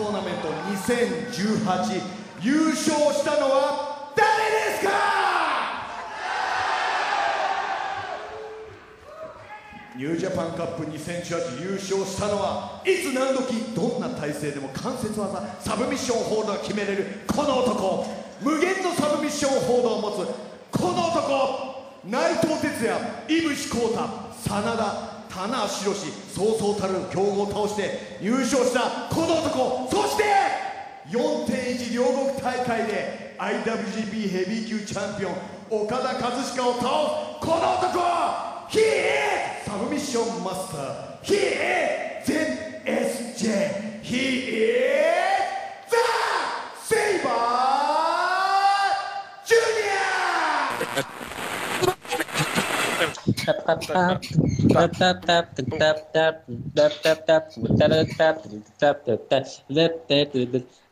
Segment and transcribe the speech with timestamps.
[0.00, 2.00] トーナメント2018
[2.40, 4.26] 優勝したのは誰
[4.72, 4.90] ですか？
[9.94, 15.56] ニュージャパンカップ2018優勝したのはいつ何時どんな体勢でも関節技。
[15.60, 17.20] サブミッションホールドが決めれる。
[17.26, 18.06] この男
[18.40, 20.28] 無限のサブミッションホールドを持つ
[20.70, 22.98] この男内藤哲也
[23.28, 29.88] 井伏浩太真田棚橋宏そうそうたる強豪を倒して優勝したこの男。
[29.90, 30.24] そして
[31.08, 35.34] 4.1両国大会で IWGP ヘビー級チャンピオン
[35.70, 36.82] 岡田和親を倒す
[37.40, 38.00] この男。
[38.70, 41.22] He is サブミッションマスター。
[41.22, 41.34] He
[42.22, 42.32] is
[43.44, 45.39] ZSJ He is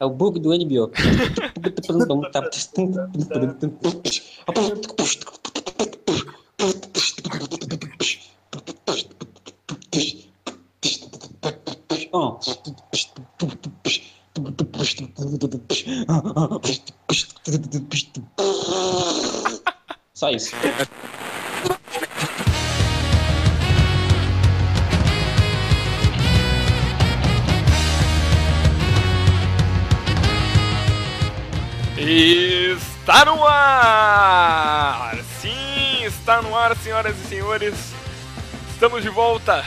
[0.00, 0.90] É o bug do NBO.
[12.10, 12.38] Oh.
[20.14, 20.56] Só isso.
[32.00, 35.16] Está no ar!
[35.40, 37.74] Sim, está no ar, senhoras e senhores.
[38.70, 39.64] Estamos de volta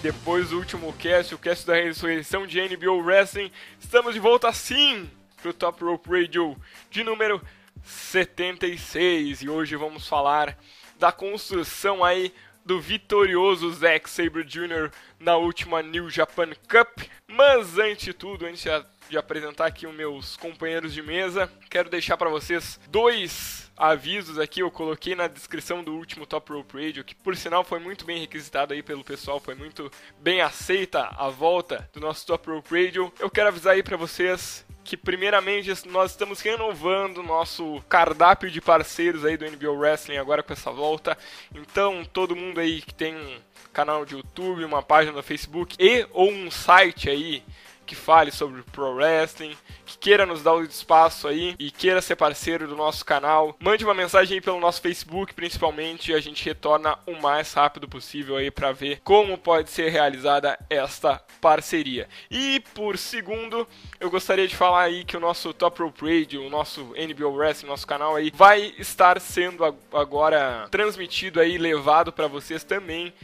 [0.00, 3.52] depois do último cast, o cast da ressurreição de NBO Wrestling.
[3.78, 5.10] Estamos de volta sim
[5.42, 6.56] pro Top Rope Radio
[6.90, 7.42] de número
[7.84, 10.56] 76 e hoje vamos falar
[10.98, 12.32] da construção aí
[12.64, 14.90] do vitorioso Zack Sabre Jr.
[15.20, 17.02] na última New Japan Cup.
[17.28, 18.70] Mas antes de tudo, antes de
[19.14, 24.70] apresentar aqui os meus companheiros de mesa, quero deixar para vocês dois avisos aqui, eu
[24.70, 28.72] coloquei na descrição do último Top Rope Radio, que por sinal foi muito bem requisitado
[28.72, 33.12] aí pelo pessoal, foi muito bem aceita a volta do nosso Top Rope Radio.
[33.20, 39.24] Eu quero avisar aí para vocês que primeiramente nós estamos renovando nosso cardápio de parceiros
[39.24, 41.18] aí do NBO Wrestling agora com essa volta.
[41.52, 43.38] Então, todo mundo aí que tem um
[43.72, 47.42] canal de YouTube, uma página no Facebook e ou um site aí
[47.86, 52.16] que fale sobre pro wrestling, que queira nos dar o espaço aí e queira ser
[52.16, 56.44] parceiro do nosso canal, mande uma mensagem aí pelo nosso Facebook, principalmente, e a gente
[56.44, 62.08] retorna o mais rápido possível aí para ver como pode ser realizada esta parceria.
[62.30, 63.66] E por segundo,
[64.00, 67.68] eu gostaria de falar aí que o nosso Top Rope Radio, o nosso NBO Wrestling,
[67.68, 73.14] nosso canal aí, vai estar sendo agora transmitido aí, levado para vocês também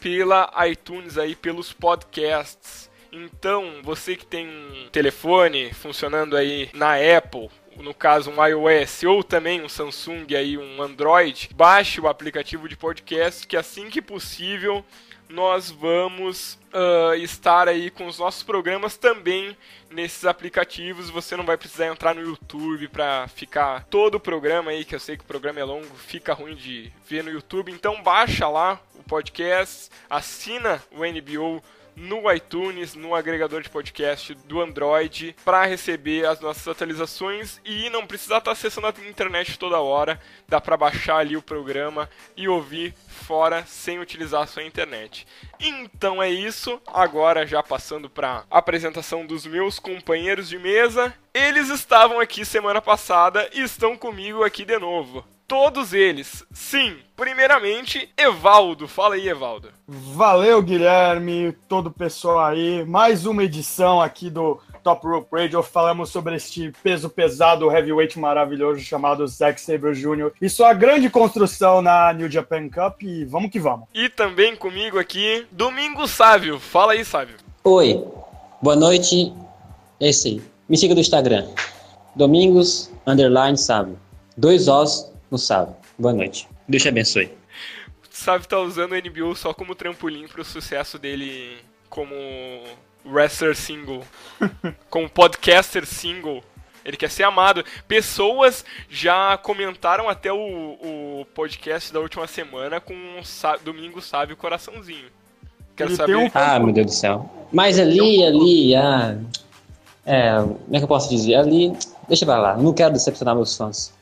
[0.00, 2.90] pela iTunes aí, pelos podcasts.
[3.12, 9.22] Então, você que tem um telefone funcionando aí na Apple, no caso um iOS ou
[9.22, 14.82] também um Samsung aí um Android, baixe o aplicativo de podcast que assim que possível
[15.28, 19.56] nós vamos uh, estar aí com os nossos programas também
[19.90, 21.08] nesses aplicativos.
[21.08, 25.00] Você não vai precisar entrar no YouTube para ficar todo o programa aí, que eu
[25.00, 27.72] sei que o programa é longo, fica ruim de ver no YouTube.
[27.72, 31.62] Então baixa lá o podcast, assina o NBO
[31.96, 38.06] no iTunes, no agregador de podcast do Android, para receber as nossas atualizações e não
[38.06, 40.20] precisar estar tá acessando a internet toda hora.
[40.48, 45.26] Dá para baixar ali o programa e ouvir fora sem utilizar a sua internet.
[45.60, 46.80] Então é isso.
[46.86, 51.14] Agora já passando para apresentação dos meus companheiros de mesa.
[51.34, 56.46] Eles estavam aqui semana passada e estão comigo aqui de novo todos eles.
[56.50, 58.88] Sim, primeiramente, Evaldo.
[58.88, 59.68] Fala aí, Evaldo.
[59.86, 62.82] Valeu, Guilherme, todo o pessoal aí.
[62.86, 65.62] Mais uma edição aqui do Top Rope Radio.
[65.62, 70.32] Falamos sobre este peso pesado heavyweight maravilhoso chamado Zack Sabre Jr.
[70.40, 73.02] e sua grande construção na New Japan Cup.
[73.02, 73.86] E vamos que vamos.
[73.92, 76.58] E também comigo aqui, Domingo Sávio.
[76.58, 77.36] Fala aí, Sávio.
[77.62, 78.02] Oi,
[78.62, 79.30] boa noite.
[80.00, 80.42] É isso aí.
[80.66, 81.46] Me siga no Instagram.
[82.16, 83.98] Domingos, underline, Sávio.
[84.34, 85.74] Dois ossos no Sábio.
[85.98, 86.46] Boa noite.
[86.68, 87.26] Deus te abençoe.
[87.26, 91.56] O Sábio tá usando o NBO só como trampolim pro sucesso dele
[91.88, 92.14] como
[93.04, 94.04] wrestler single,
[94.90, 96.44] como podcaster single.
[96.84, 97.64] Ele quer ser amado.
[97.88, 104.36] Pessoas já comentaram até o, o podcast da última semana com um Sá, Domingo Sábio
[104.36, 105.06] Coraçãozinho.
[105.74, 106.16] Quero Ele saber.
[106.16, 106.30] Um...
[106.34, 107.30] Ah, meu Deus do céu.
[107.52, 109.16] Mas ali, ali, ah.
[110.04, 111.36] É, como é que eu posso dizer?
[111.36, 111.72] Ali,
[112.08, 112.56] deixa pra lá.
[112.56, 113.94] não quero decepcionar meus fãs.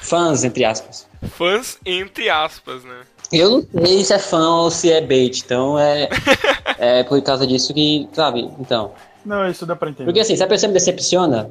[0.00, 1.06] Fãs, entre aspas.
[1.30, 3.02] Fãs, entre aspas, né?
[3.32, 6.08] Eu não sei se é fã ou se é bait, então é,
[6.78, 8.50] é por causa disso que, sabe?
[8.58, 8.92] Então,
[9.24, 10.06] Não, isso dá pra entender.
[10.06, 11.50] Porque assim, se a pessoa me decepciona,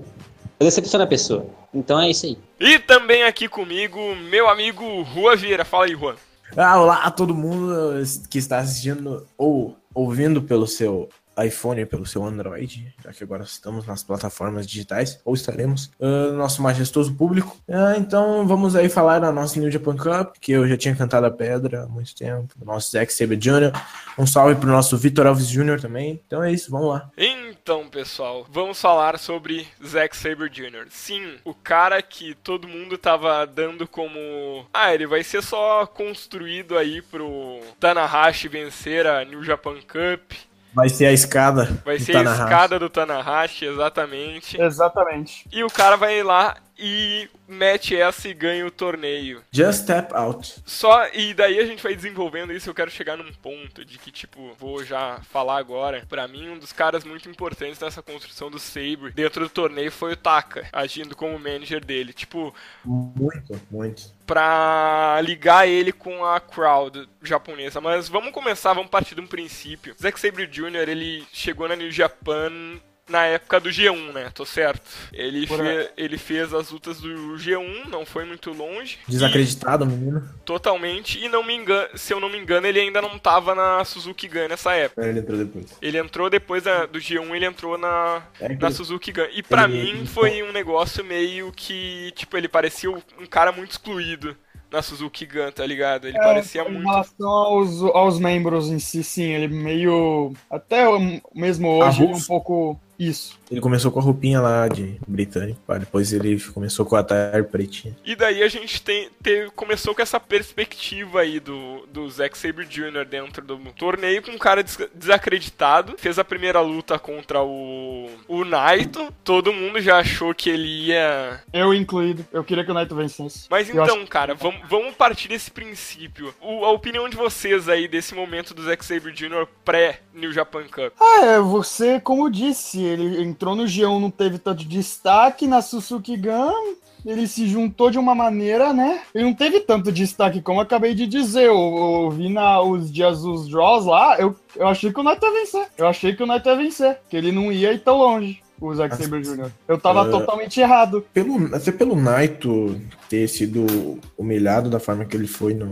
[0.60, 1.46] eu decepciono a pessoa.
[1.74, 2.38] Então é isso aí.
[2.60, 3.98] E também aqui comigo,
[4.30, 5.64] meu amigo Rua Vieira.
[5.64, 6.16] Fala aí, Juan.
[6.58, 11.08] Ah, olá a todo mundo que está assistindo ou ouvindo pelo seu
[11.46, 16.62] iPhone, pelo seu Android, já que agora estamos nas plataformas digitais, ou estaremos, uh, nosso
[16.62, 17.58] majestoso público.
[17.68, 21.26] Uh, então vamos aí falar da nossa New Japan Cup, que eu já tinha cantado
[21.26, 23.72] a pedra há muito tempo, do nosso Zack Sabre Jr.
[24.18, 25.80] Um salve pro nosso Vitor Alves Jr.
[25.80, 26.22] também.
[26.26, 27.10] Então é isso, vamos lá.
[27.18, 30.88] Então, pessoal, vamos falar sobre Zack Sabre Jr.
[30.90, 34.66] Sim, o cara que todo mundo tava dando como.
[34.74, 40.32] Ah, ele vai ser só construído aí pro Tanahashi vencer a New Japan Cup.
[40.74, 41.82] Vai ser a escada.
[41.84, 44.60] Vai ser a escada do Tanahashi, exatamente.
[44.62, 45.48] Exatamente.
[45.52, 49.44] E o cara vai lá e mete essa e ganha o torneio.
[49.52, 50.62] Just step out.
[50.66, 54.12] Só, e daí a gente vai desenvolvendo isso, eu quero chegar num ponto de que,
[54.12, 56.06] tipo, vou já falar agora.
[56.08, 60.14] Para mim, um dos caras muito importantes nessa construção do Sabre dentro do torneio foi
[60.14, 62.14] o Taka, agindo como manager dele.
[62.14, 62.54] Tipo.
[62.86, 64.14] Muito, muito.
[64.26, 67.82] Pra ligar ele com a crowd japonesa.
[67.82, 69.96] Mas vamos começar, vamos partir de um princípio.
[70.00, 72.80] Zack Sabre Jr., ele chegou na New Japan
[73.10, 74.32] na época do G1, né?
[74.34, 74.82] Tô certo.
[75.12, 78.98] Ele, fe ele fez as lutas do G1, não foi muito longe.
[79.08, 80.28] Desacreditado, menino.
[80.46, 81.24] Totalmente.
[81.24, 84.28] E não me engano, se eu não me engano, ele ainda não tava na Suzuki
[84.28, 85.06] Gun nessa época.
[85.06, 85.78] É, ele entrou depois.
[85.82, 89.28] Ele entrou depois da, do G1, ele entrou na, é na Suzuki Gun.
[89.34, 89.94] E pra ele...
[89.94, 94.36] mim foi um negócio meio que, tipo, ele parecia um cara muito excluído
[94.72, 96.08] na Suzuki Gun, tá ligado?
[96.08, 96.84] Ele é, parecia em muito.
[96.84, 100.34] Em relação aos, aos membros em si, sim, ele meio.
[100.50, 100.86] Até
[101.34, 103.39] mesmo hoje, ele é um pouco isso.
[103.52, 105.78] Ele começou com a roupinha lá de britânico, pá.
[105.78, 107.96] depois ele começou com a tire pretinha.
[108.06, 112.66] E daí a gente tem, tem, começou com essa perspectiva aí do, do Zack Sabre
[112.66, 113.06] Jr.
[113.10, 115.96] dentro do torneio, com um cara des desacreditado.
[115.98, 119.12] Fez a primeira luta contra o, o Naito.
[119.24, 121.42] Todo mundo já achou que ele ia.
[121.52, 122.26] Eu incluído.
[122.32, 123.48] Eu queria que o Naito vencesse.
[123.50, 124.08] Mas então, acho...
[124.08, 126.34] cara, vamos, vamos partir desse princípio.
[126.42, 129.48] O, a opinião de vocês aí desse momento do Zack Sabre Jr.
[129.66, 130.94] pré-New Japan Cup.
[131.00, 136.18] Ah, é, você, como disse, ele entrou no G1, não teve tanto destaque, na Suzuki
[136.18, 136.76] Gun
[137.06, 139.02] ele se juntou de uma maneira, né?
[139.16, 141.46] Ele não teve tanto destaque, como eu acabei de dizer.
[141.46, 145.26] Eu, eu vi na, os dias dos draws lá, eu, eu achei que o Naito
[145.26, 145.68] ia vencer.
[145.78, 148.42] Eu achei que o Naito ia vencer, que ele não ia ir tão longe.
[148.60, 149.50] O Zack Sabre Jr.
[149.66, 151.06] Eu tava uh, totalmente errado.
[151.14, 152.76] Pelo, até pelo Naito
[153.08, 155.72] ter sido humilhado da forma que ele foi no,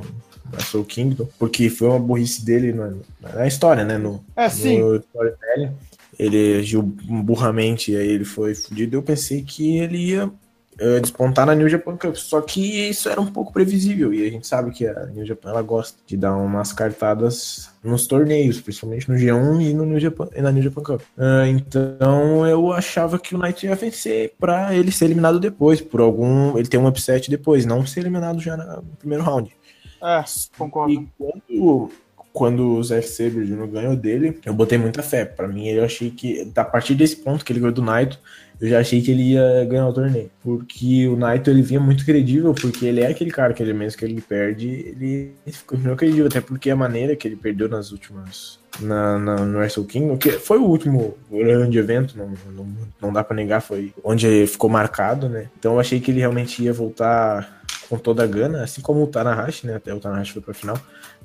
[0.49, 2.93] na Soul Kingdom, porque foi uma burrice dele na,
[3.33, 3.97] na história, né?
[3.97, 4.79] No, é, sim.
[4.79, 5.71] No storytelling
[6.17, 8.95] ele agiu burramente e aí ele foi fudido.
[8.95, 13.19] Eu pensei que ele ia uh, despontar na New Japan Cup, só que isso era
[13.19, 16.35] um pouco previsível e a gente sabe que a New Japan ela gosta de dar
[16.35, 20.83] umas cartadas nos torneios, principalmente no G1 e no New Japan, e na New Japan
[20.83, 21.01] Cup.
[21.17, 26.01] Uh, então eu achava que o Knight ia vencer para ele ser eliminado depois, por
[26.01, 29.55] algum, ele ter um upset depois, não ser eliminado já no primeiro round.
[30.01, 30.23] É,
[30.57, 30.93] concordo.
[30.93, 31.91] E quando
[32.33, 33.67] quando o Zack Sabre Jr.
[33.67, 35.25] ganhou dele, eu botei muita fé.
[35.25, 38.19] Para mim, eu achei que, a partir desse ponto que ele ganhou do Naito,
[38.59, 40.29] eu já achei que ele ia ganhar o torneio.
[40.43, 43.97] Porque o Naito, ele vinha muito credível, porque ele é aquele cara que ele mesmo
[43.97, 45.33] que ele perde, ele
[45.65, 48.59] continua credível, até porque a maneira que ele perdeu nas últimas...
[48.79, 52.67] Na, na, no Wrestle Kingdom, que foi o último grande evento, não, não,
[53.01, 55.49] não dá para negar, foi onde ficou marcado, né?
[55.57, 59.07] Então eu achei que ele realmente ia voltar com toda a gana, assim como o
[59.07, 59.75] Tanahashi, né?
[59.75, 60.77] Até o Tanahashi foi pra final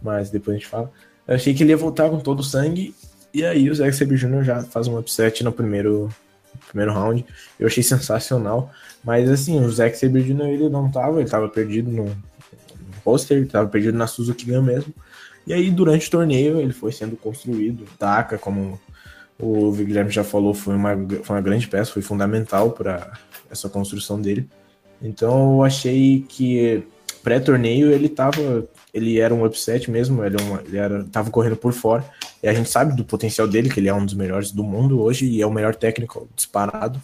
[0.03, 0.91] mas depois a gente fala.
[1.27, 2.95] Eu achei que ele ia voltar com todo o sangue,
[3.33, 4.43] e aí o Zack Sabre Jr.
[4.43, 6.11] já faz um upset no primeiro,
[6.69, 7.25] primeiro round.
[7.59, 8.71] Eu achei sensacional,
[9.05, 10.47] mas assim, o Zack Sabre Jr.
[10.47, 12.15] ele não tava, ele tava perdido no, no
[13.05, 14.93] roster, ele tava perdido na Suzuki Gun mesmo.
[15.47, 17.85] E aí, durante o torneio, ele foi sendo construído.
[17.99, 18.81] Taka, como
[19.41, 23.13] o Guilherme já falou, foi uma, foi uma grande peça, foi fundamental para
[23.51, 24.49] essa construção dele.
[25.03, 26.83] Então, eu achei que
[27.23, 31.57] pré-torneio ele tava ele era um upset mesmo, ele, é uma, ele era, tava correndo
[31.57, 32.05] por fora.
[32.43, 35.01] E a gente sabe do potencial dele, que ele é um dos melhores do mundo
[35.01, 37.01] hoje e é o melhor técnico disparado.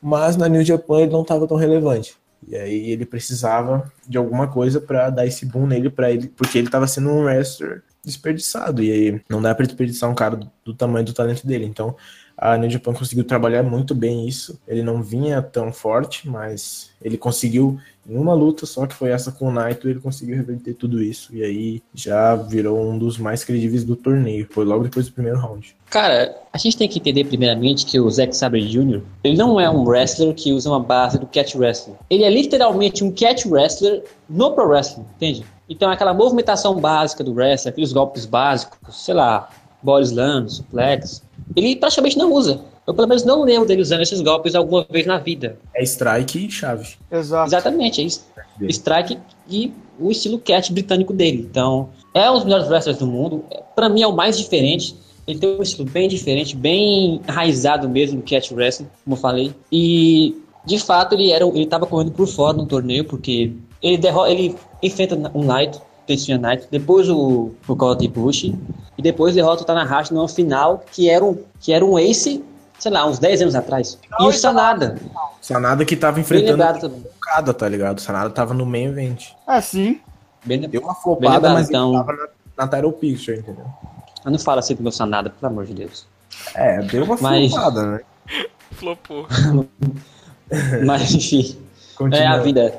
[0.00, 2.16] Mas na New Japan ele não estava tão relevante.
[2.46, 6.58] E aí ele precisava de alguma coisa para dar esse boom nele para ele, porque
[6.58, 8.82] ele estava sendo um wrestler desperdiçado.
[8.82, 11.64] E aí não dá para desperdiçar um cara do, do tamanho do talento dele.
[11.64, 11.96] Então
[12.36, 14.58] a New Japan conseguiu trabalhar muito bem isso.
[14.66, 19.32] Ele não vinha tão forte, mas ele conseguiu em uma luta só, que foi essa
[19.32, 21.34] com o Naito, ele conseguiu reverter tudo isso.
[21.34, 24.46] E aí já virou um dos mais credíveis do torneio.
[24.50, 25.74] Foi logo depois do primeiro round.
[25.88, 29.00] Cara, a gente tem que entender primeiramente que o Zack Sabre Jr.
[29.22, 31.94] ele não é um wrestler que usa uma base do catch wrestling.
[32.10, 35.44] Ele é literalmente um catch wrestler no pro wrestling, entende?
[35.68, 39.48] Então aquela movimentação básica do wrestler, aqueles golpes básicos, sei lá,
[39.82, 41.22] ball slam, suplex,
[41.54, 42.60] ele praticamente não usa.
[42.86, 45.58] Eu pelo menos não lembro dele usando esses golpes alguma vez na vida.
[45.74, 46.96] É strike e chave.
[47.10, 47.48] Exato.
[47.48, 48.26] Exatamente, é isso.
[48.68, 51.46] Strike e o estilo cat britânico dele.
[51.50, 53.44] Então, é um dos melhores wrestlers do mundo.
[53.74, 54.96] Pra mim é o mais diferente.
[55.26, 59.54] Ele tem um estilo bem diferente, bem enraizado mesmo no cat wrestling, como eu falei.
[59.72, 60.36] E,
[60.66, 64.54] de fato, ele era ele tava correndo por fora no torneio, porque ele, derro ele
[64.82, 70.12] enfrenta um Knight, Tetsuya Knight, depois o, o Kota Bush, e depois derrota o Tanahashi
[70.14, 72.44] numa final, que era um, que era um ace,
[72.78, 73.98] sei lá, uns 10 anos atrás.
[74.20, 74.98] e o Sanada.
[75.40, 76.62] Sanada que tava enfrentando
[77.16, 77.98] Okada, tá ligado?
[77.98, 79.30] O Sanada tava no main event.
[79.48, 80.00] É, sim.
[80.44, 81.94] Bem, Deu uma flopada, lembrado, mas então.
[81.94, 82.28] ele tava na,
[82.64, 83.64] na title picture, entendeu?
[84.24, 86.06] eu não falo assim do meu Sanada, pelo amor de Deus.
[86.54, 88.00] É, deu uma Mas- flopada, né?
[88.72, 89.26] Flopou.
[90.84, 91.56] Mas, enfim.
[91.96, 92.24] Continua.
[92.24, 92.74] É a vida.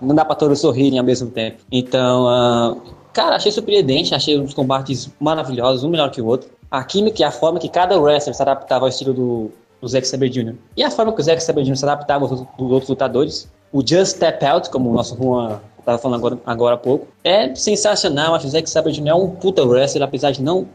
[0.00, 1.58] Não dá pra todos sorrirem ao mesmo tempo.
[1.70, 2.76] Então, ah,
[3.12, 6.50] cara, achei surpreendente, achei os combates maravilhosos, um melhor que o outro.
[6.70, 9.50] A química e a forma que cada wrestler se adaptava ao estilo do,
[9.80, 10.54] do Zack Sabre Jr.
[10.76, 11.76] E a forma que o Zack Sabre Jr.
[11.76, 13.50] se adaptava aos dos outros lutadores.
[13.72, 17.54] O Just Step Out, como o nosso Juan estava falando agora, agora há pouco, é
[17.54, 18.34] sensacional.
[18.34, 19.08] Acho que o Zack Sabre Jr.
[19.08, 20.66] é um puta wrestler, apesar de não.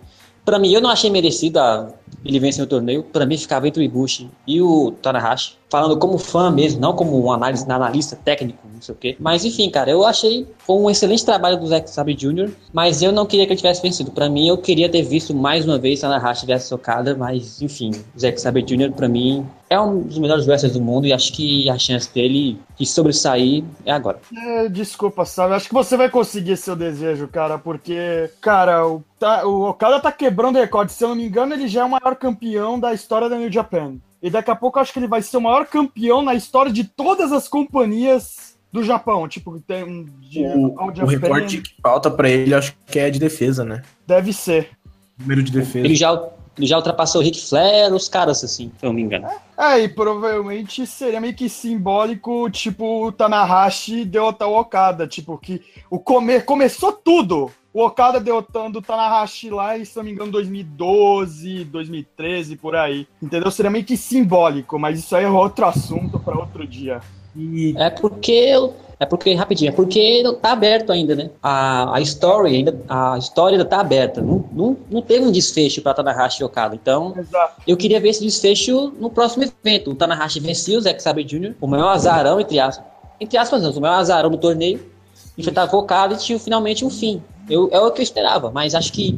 [0.43, 1.87] Pra mim, eu não achei merecido a-
[2.24, 3.03] ele vencer o torneio.
[3.03, 5.58] Pra mim, ficava entre o Ibushi e o Tanahashi.
[5.70, 9.17] Falando como fã mesmo, não como um análise, analista técnico, não sei o quê.
[9.20, 13.25] Mas enfim, cara, eu achei um excelente trabalho do Zack Sabre Jr., mas eu não
[13.25, 14.12] queria que ele tivesse vencido.
[14.12, 18.20] Pra mim, eu queria ter visto mais uma vez Tanahashi versus Okada, mas enfim, o
[18.20, 19.43] Zack Sabre Jr., pra mim,
[19.74, 23.63] é um dos melhores wrestlers do mundo e acho que a chance dele de sobressair
[23.86, 24.20] é agora.
[24.36, 25.55] É, desculpa, sabe?
[25.55, 30.12] Acho que você vai conseguir seu desejo, cara, porque, cara, o, tá, o Okada tá
[30.12, 30.91] quebrando recorde.
[30.91, 33.51] Se eu não me engano, ele já é o maior campeão da história da New
[33.51, 33.95] Japan.
[34.22, 36.72] E daqui a pouco eu acho que ele vai ser o maior campeão na história
[36.72, 39.27] de todas as companhias do Japão.
[39.27, 43.10] Tipo, tem um de O, o Japan, recorde que falta pra ele, acho que é
[43.10, 43.81] de defesa, né?
[44.05, 44.72] Deve ser.
[45.17, 45.86] Número de defesa.
[45.86, 46.12] Ele já,
[46.57, 49.27] ele já ultrapassou o Ric Flair, os caras assim, se eu não me engano.
[49.57, 55.07] É, e provavelmente seria meio que simbólico, tipo, o Tanahashi derrotar o Okada.
[55.07, 56.41] Tipo, que o come...
[56.41, 57.51] começou tudo.
[57.73, 63.07] O Okada derrotando o Tanahashi lá, em, se não me engano, 2012, 2013, por aí.
[63.21, 63.49] Entendeu?
[63.49, 67.01] Seria meio que simbólico, mas isso aí é outro assunto para outro dia.
[67.35, 68.53] E É porque.
[68.99, 71.31] É porque, rapidinho, é porque não tá aberto ainda, né?
[71.41, 72.79] A, a story ainda.
[72.87, 74.21] A história ainda tá aberta.
[74.21, 76.75] Não, não, não teve um desfecho pra Tanahashi e Okada.
[76.75, 77.61] Então, Exato.
[77.67, 79.91] eu queria ver esse desfecho no próximo evento.
[79.91, 82.85] O Tanahashi vencia o Zack Sabre Jr., o maior azarão, entre aspas.
[83.19, 84.92] Entre aspas, não, o maior azarão do torneio.
[85.37, 87.21] Enfrentava o Okada e tinha finalmente um fim.
[87.49, 89.17] Eu, é o que eu esperava, mas acho que,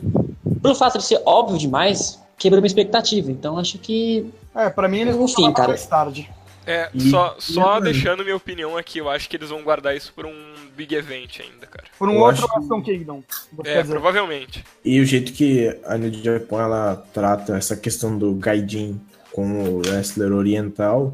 [0.61, 3.31] pelo fato de ser óbvio demais, quebrou minha expectativa.
[3.31, 4.31] Então, acho que.
[4.55, 5.67] É, pra mim eles vão falar cara.
[5.69, 6.29] mais tarde.
[6.67, 10.11] É, E- só, só deixando minha opinião aqui, eu acho que eles vão guardar isso
[10.15, 10.33] por um
[10.75, 11.83] big event ainda, cara.
[11.99, 13.21] Por um Eu outro acho que- Kingdom.
[13.63, 14.63] É, provavelmente.
[14.83, 18.99] E o jeito que a New Japan ela trata essa questão do Gaijin
[19.31, 21.13] como wrestler oriental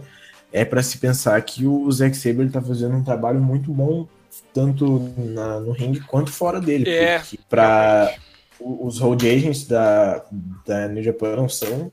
[0.54, 4.08] é para se pensar que o Zack Sabre tá fazendo um trabalho muito bom
[4.54, 6.90] tanto na- no ringue quanto fora dele.
[6.90, 8.14] É, porque pra
[8.60, 10.24] o- os road agents da,
[10.66, 11.92] da New Japan são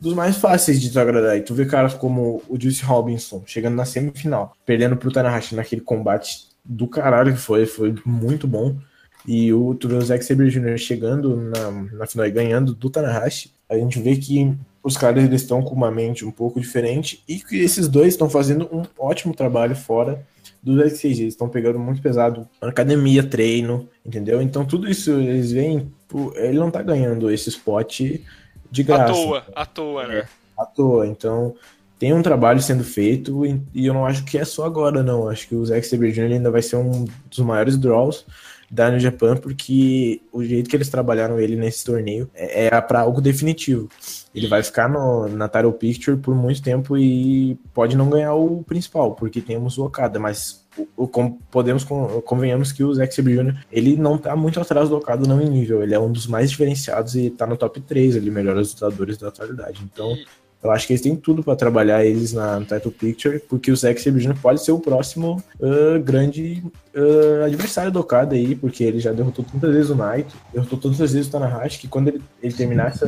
[0.00, 1.36] dos mais fáceis de desagradar.
[1.36, 5.80] E tu vê caras como o Juice Robinson chegando na semifinal, perdendo pro Tanahashi naquele
[5.80, 8.76] combate do caralho que foi, foi muito bom.
[9.26, 10.78] E o, tu vê o Zack Sabre Jr.
[10.78, 15.42] chegando na, na final e ganhando do Tanahashi, a gente vê que os caras eles
[15.42, 19.34] estão com uma mente um pouco diferente e que esses dois estão fazendo um ótimo
[19.34, 20.24] trabalho fora
[20.62, 21.22] do backstage.
[21.22, 24.40] Eles estão pegando muito pesado academia, treino, entendeu?
[24.42, 28.00] Então tudo isso eles veem, pô, ele não tá ganhando esse spot
[28.70, 30.28] de À graça toa, à toa, né?
[30.58, 31.06] à toa.
[31.06, 31.54] Então,
[31.98, 35.28] tem um trabalho sendo feito e, e eu não acho que é só agora, não.
[35.28, 36.32] Acho que o Zack Sabre Jr.
[36.32, 38.26] ainda vai ser um dos maiores draws
[38.70, 43.00] da New Japan, porque o jeito que eles trabalharam ele nesse torneio é, é para
[43.00, 43.88] algo definitivo.
[44.34, 48.62] Ele vai ficar no, na title picture por muito tempo e pode não ganhar o
[48.62, 53.56] principal, porque temos o Okada, mas o, o- podemos con- convenhamos que o Zack Jr.
[53.72, 56.50] ele não tá muito atrás do Okada não em nível, ele é um dos mais
[56.50, 59.80] diferenciados e tá no top 3 ali, melhores lutadores da atualidade.
[59.82, 60.16] Então,
[60.62, 63.76] eu acho que eles têm tudo pra trabalhar eles na no title picture, porque o
[63.76, 68.98] Zack Sabre pode ser o próximo ah, grande ah, adversário do Okada aí, porque ele
[68.98, 72.52] já derrotou tantas vezes o Naito, derrotou tantas vezes o Tanahashi, que quando ele, ele
[72.52, 73.06] terminar essa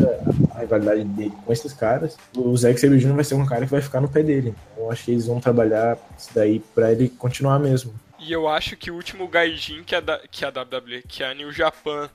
[0.54, 3.82] a rivalidade dele com esses caras, o Zack Sabre vai ser um cara que vai
[3.82, 4.54] ficar no pé dele.
[4.72, 7.92] Então eu acho que eles vão trabalhar isso daí pra ele continuar mesmo.
[8.18, 11.50] E eu acho que o último Gaijin que a, que a WWE, que a New
[11.50, 12.08] Japan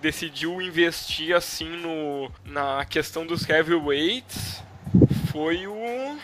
[0.00, 4.60] decidiu investir assim no na questão dos heavyweights
[5.30, 6.16] foi o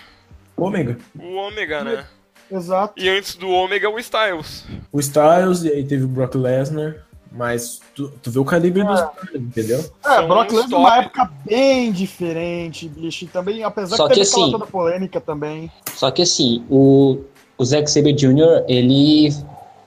[0.57, 0.99] Ômega.
[1.19, 2.05] o Omega, né?
[2.51, 2.95] Exato.
[2.97, 4.65] E antes do Omega o Styles.
[4.91, 6.97] O Styles, e aí teve o Brock Lesnar,
[7.31, 9.79] Mas tu, tu vê o calibre dos caras, entendeu?
[10.05, 10.83] É, São Brock Lesnar top.
[10.83, 13.25] numa época bem diferente, bicho.
[13.27, 15.71] E também, apesar Só que teve assim- toda polêmica também.
[15.95, 17.19] Só que assim, o,
[17.59, 19.31] o Zack Sabre Jr., ele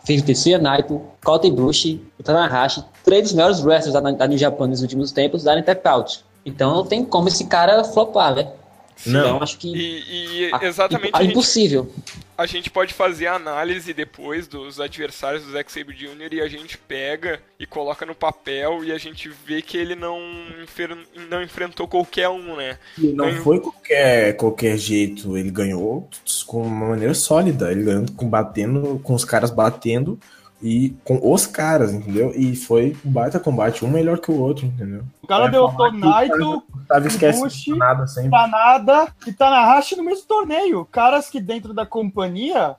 [0.05, 4.37] fez o Tetsuya Naito, Kota Ibushi, o Tanahashi, três dos melhores wrestlers da, da New
[4.37, 6.23] Japan nos últimos tempos, darem tap out.
[6.45, 8.51] Então não tem como esse cara flopar, né?
[9.05, 9.19] Não.
[9.21, 11.91] Então acho que E, e a- exatamente a- a gente, impossível.
[12.37, 16.33] a gente pode fazer a análise depois dos adversários do Zack Sabre Jr.
[16.33, 20.19] e a gente pega e coloca no papel e a gente vê que ele não,
[21.29, 22.77] não enfrentou qualquer um, né?
[22.97, 25.37] E não foi qualquer, qualquer jeito.
[25.37, 26.07] Ele ganhou
[26.45, 27.71] com uma maneira sólida.
[27.71, 30.19] Ele ganhou com, batendo, com os caras batendo
[30.61, 32.31] e com os caras, entendeu?
[32.35, 35.03] E foi um baita combate, um melhor que o outro, entendeu?
[35.21, 38.31] O cara falar que o Naito, Tava esquece Ibushi, nada sempre.
[38.31, 40.85] Tanada e Tanahashi no mesmo torneio.
[40.91, 42.75] Caras que dentro da companhia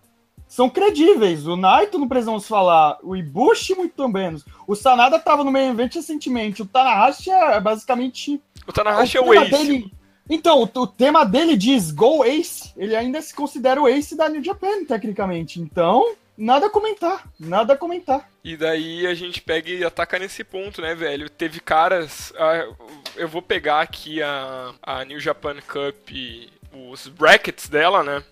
[0.46, 1.46] são credíveis.
[1.46, 4.44] O Naito não precisamos falar, o Ibushi muito menos.
[4.66, 6.62] O Sanada tava no meio evento recentemente.
[6.62, 9.50] O Tanahashi é basicamente O Tanahashi é o tema Ace.
[9.50, 9.92] dele-
[10.30, 12.70] Então, o, o tema dele diz Go Ace.
[12.76, 15.60] Ele ainda se considera o Ace da New Japan, tecnicamente.
[15.60, 17.24] Então, nada a comentar.
[17.38, 18.28] Nada a comentar.
[18.44, 21.28] E daí a gente pega e ataca nesse ponto, né, velho?
[21.30, 22.32] Teve caras.
[22.38, 22.66] ah,
[23.16, 26.10] eu vou pegar aqui a, a New Japan Cup,
[26.90, 28.22] os brackets dela, né?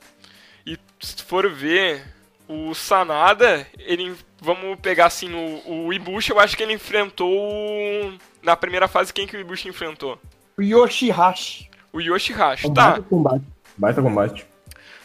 [0.67, 2.03] E se for ver,
[2.49, 4.15] o Sanada, ele.
[4.43, 7.31] Vamos pegar assim, o, o Ibushi, eu acho que ele enfrentou.
[7.31, 10.19] o- Na primeira fase, quem que o Ibushi enfrentou?
[10.59, 11.69] O Yoshihashi.
[11.93, 12.67] O Yoshihashi.
[12.67, 13.45] Um Tá, baita combate.
[13.77, 14.47] Baita combate.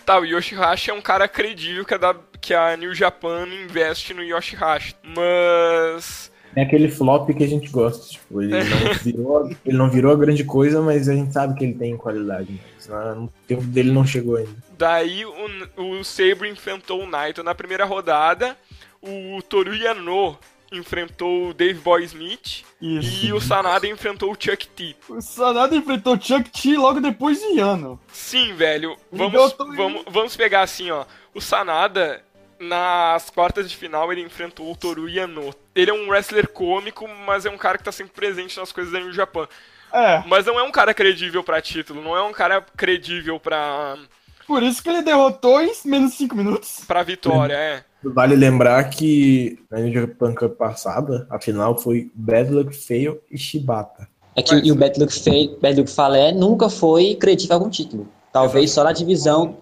[0.05, 4.13] Tá, o Yoshihashi é um cara credível que a, da- que a New Japan investe
[4.13, 4.95] no Yoshihashi.
[5.03, 6.31] Mas.
[6.55, 8.07] É aquele flop que a gente gosta.
[8.07, 11.65] Tipo, ele, não virou, ele não virou a grande coisa, mas a gente sabe que
[11.65, 12.61] ele tem qualidade.
[12.75, 14.55] Mas ah, o tempo dele não chegou ainda.
[14.77, 15.33] Daí o,
[15.75, 18.55] o Sabre enfrentou o Naito na primeira rodada.
[19.01, 20.37] O Toru Yano
[20.75, 22.63] enfrentou o Dave Boy Smith.
[22.81, 23.25] Isso.
[23.25, 24.95] E o Sanada enfrentou o Chuck T.
[25.09, 27.99] O Sanada enfrentou Chuck T logo depois de Yano.
[28.11, 28.95] Sim, velho.
[29.11, 31.05] Então, Vamos, vamos, vamos pegar assim, ó.
[31.33, 32.23] O Sanada,
[32.59, 35.53] nas quartas de final, ele enfrentou o Toru Yano.
[35.73, 38.93] Ele é um wrestler cômico, mas é um cara que tá sempre presente nas coisas
[38.93, 39.47] da New Japan.
[39.93, 43.97] É, Mas não é um cara credível pra título, não é um cara credível pra,
[44.45, 46.83] por isso que ele derrotou em menos de 5 minutos.
[46.85, 47.83] pra vitória, é.
[48.03, 54.07] Vale lembrar que na Japan Cup passada, a final foi Bad Luck Fail e Shibata.
[54.35, 57.57] É que Mas- e o Bad Luck, Fay, Bad Luck Falé nunca foi credível a
[57.57, 58.07] algum título.
[58.31, 59.57] Talvez só na divisão,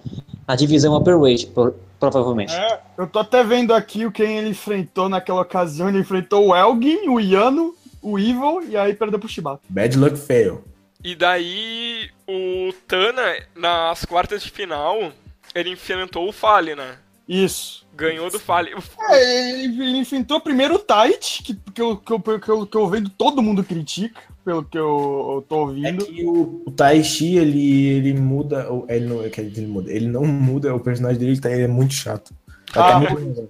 [0.47, 2.53] na divisão upperweight, pro- provavelmente.
[2.53, 5.87] É, eu tô até vendo aqui o quem ele enfrentou naquela ocasião.
[5.89, 9.61] Ele enfrentou o Elgin, o Yano, o Evil e aí perdeu pro Shibata.
[9.69, 10.63] Bad Luck Fail.
[11.03, 15.11] E daí o Tana, nas quartas de final,
[15.53, 16.95] ele enfrentou o Fale, né?
[17.27, 17.85] Isso.
[17.95, 18.71] Ganhou do Fale.
[19.09, 22.77] É, ele, ele enfrentou primeiro o Tite, que, que, eu, que, eu, que, eu, que
[22.77, 26.05] eu vendo todo mundo critica, pelo que eu, eu tô É ouvindo.
[26.05, 28.67] que o, o Taishi, ele, ele muda.
[28.89, 29.91] Ele não, ele muda.
[29.91, 32.33] Ele não muda, o personagem dele tá, ele é muito chato.
[32.75, 33.49] Ah, por muito-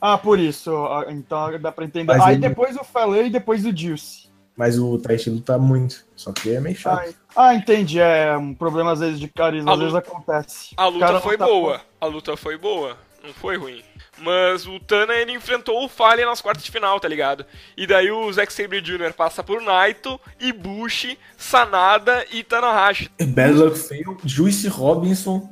[0.00, 0.72] Ah, por isso.
[1.10, 2.06] Então dá pra entender.
[2.12, 4.30] Mas aí ele- depois o Falei e depois o Juice.
[4.56, 6.04] Mas o Taishi luta muito.
[6.14, 7.14] Só que é meio chato.
[7.34, 7.98] Ah, ah, entendi.
[7.98, 10.74] É um problema às vezes de carisma, A às vezes lu- acontece.
[10.76, 11.80] A luta foi tá- boa.
[12.00, 12.96] A luta foi boa.
[13.22, 13.82] Não foi ruim.
[14.18, 17.44] Mas o Tana, ele enfrentou o Fale nas quartas de final, tá ligado?
[17.76, 19.12] E daí o Zack Sabre Jr.
[19.14, 23.10] passa por Naito, Ibushi, Sanada e Tanahashi.
[23.28, 25.50] Bad Luck Fail, Juice Robinson,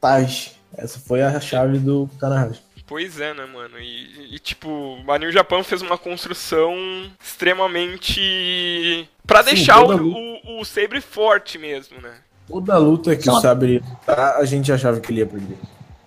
[0.00, 0.52] Taishi.
[0.76, 2.60] Essa foi a chave do Tanahashi.
[2.86, 3.78] Pois é, né, mano?
[3.78, 6.74] E, e, tipo, a New Japan fez uma construção
[7.22, 9.08] extremamente.
[9.26, 12.14] pra Sim, deixar o, o, o Sabre forte mesmo, né?
[12.48, 15.58] Toda luta que Só- o Sabre ia lutar, a gente achava que ele ia perder.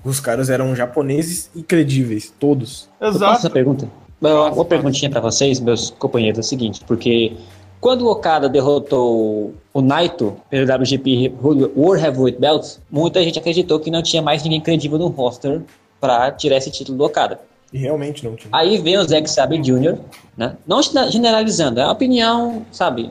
[0.03, 2.89] Os caras eram japoneses e credíveis, todos.
[2.99, 3.53] Eu posso essa Exato.
[3.53, 3.87] pergunta?
[4.19, 7.33] Uma, uma perguntinha pra vocês, meus companheiros, é o seguinte, porque
[7.79, 13.89] quando o Okada derrotou o Naito pelo WGP World Heavyweight Belt, muita gente acreditou que
[13.89, 15.61] não tinha mais ninguém credível no roster
[15.99, 17.39] pra tirar esse título do Okada.
[17.73, 18.49] E realmente não tinha.
[18.51, 19.97] Aí vem o Zack Sabre Jr.,
[20.37, 20.55] né?
[20.67, 23.09] Não generalizando, é uma opinião, sabe?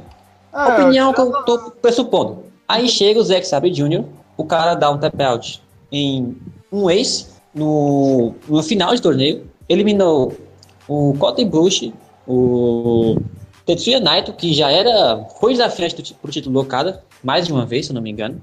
[0.52, 2.44] É, opinião que eu tô pressupondo.
[2.68, 4.04] Aí chega o Zack Sabre Jr.,
[4.36, 6.36] o cara dá um tap out em
[6.72, 10.32] um ace no, no final de torneio, eliminou
[10.88, 11.92] o Kota Ibushi,
[12.26, 13.16] o
[13.66, 17.52] Tetsuya Naito, que já era, foi desafiante do, ti- pro título do Okada, mais de
[17.52, 18.40] uma vez, se eu não me engano.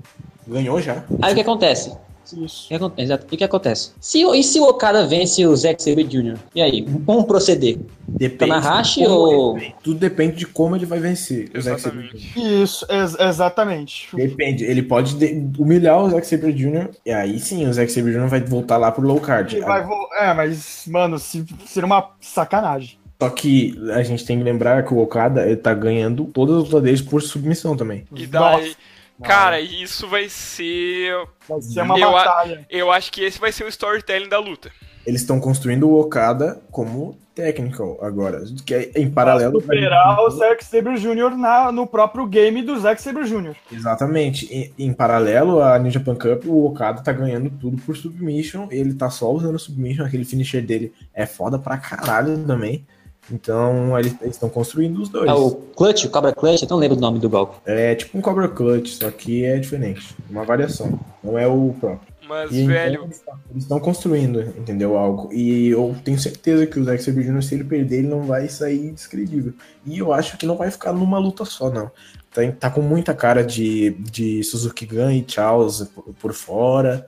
[0.47, 1.03] Ganhou já.
[1.21, 1.91] Aí o que acontece?
[2.35, 2.65] Isso.
[2.65, 3.25] O que aconte- Exato.
[3.31, 3.91] E o que acontece?
[3.99, 6.37] Se, e se o Okada vence o Zack Sabre Jr.?
[6.55, 7.77] E aí, como proceder?
[8.07, 8.51] Depende.
[8.51, 11.49] Tanahashi de como ou- ele- Tudo depende de como ele vai vencer.
[11.55, 12.33] o Zack Sabre Exatamente.
[12.33, 12.63] Jr.
[12.63, 14.07] Isso, ex- exatamente.
[14.15, 14.63] Depende.
[14.63, 16.89] Ele pode de- humilhar o Zack Sabre Jr.
[17.05, 18.27] E aí sim, o Zack Sabre Jr.
[18.27, 19.55] vai voltar lá pro low card.
[19.57, 22.97] Ele vai vo- É, mas, mano, se, seria uma sacanagem.
[23.19, 26.63] Só que a gente tem que lembrar que o Okada ele tá ganhando todas as
[26.65, 28.03] lutas dele por submissão também.
[28.15, 28.75] E daí,
[29.23, 31.13] cara, isso vai ser.
[31.47, 32.65] Vai ser uma Eu a- batalha.
[32.69, 34.71] Eu acho que esse vai ser o storytelling da luta.
[35.05, 38.43] Eles estão construindo o Okada como technical agora.
[38.65, 39.61] Que é em paralelo.
[39.61, 41.37] Superar o Zack Sabre Jr.
[41.37, 43.55] Na, no próprio game do Zack Sabre Jr.
[43.71, 44.53] Exatamente.
[44.53, 48.67] Em, em paralelo à Ninja Pan Cup, o Okada tá ganhando tudo por submission.
[48.69, 50.03] Ele tá só usando submission.
[50.03, 52.85] Aquele finisher dele é foda pra caralho também.
[53.31, 55.29] Então eles estão construindo os dois.
[55.29, 57.57] Ah, o Clutch, o Cobra Clutch, eu não lembro do nome do golpe.
[57.65, 60.15] É tipo um Cobra Clutch, só que é diferente.
[60.29, 60.99] Uma variação.
[61.23, 62.07] Não é o próprio.
[62.27, 64.97] Mas, E então, velho, eles tão- eles estão construindo, entendeu?
[64.97, 65.29] Algo.
[65.31, 68.49] E eu tenho certeza que o Zack Sabre Jr., se ele perder, ele não vai
[68.49, 69.53] sair descredível.
[69.85, 71.89] E eu acho que não vai ficar numa luta só, não.
[72.33, 77.07] Tá, tá com muita cara de, de Suzuki Gun e Charles por, por fora.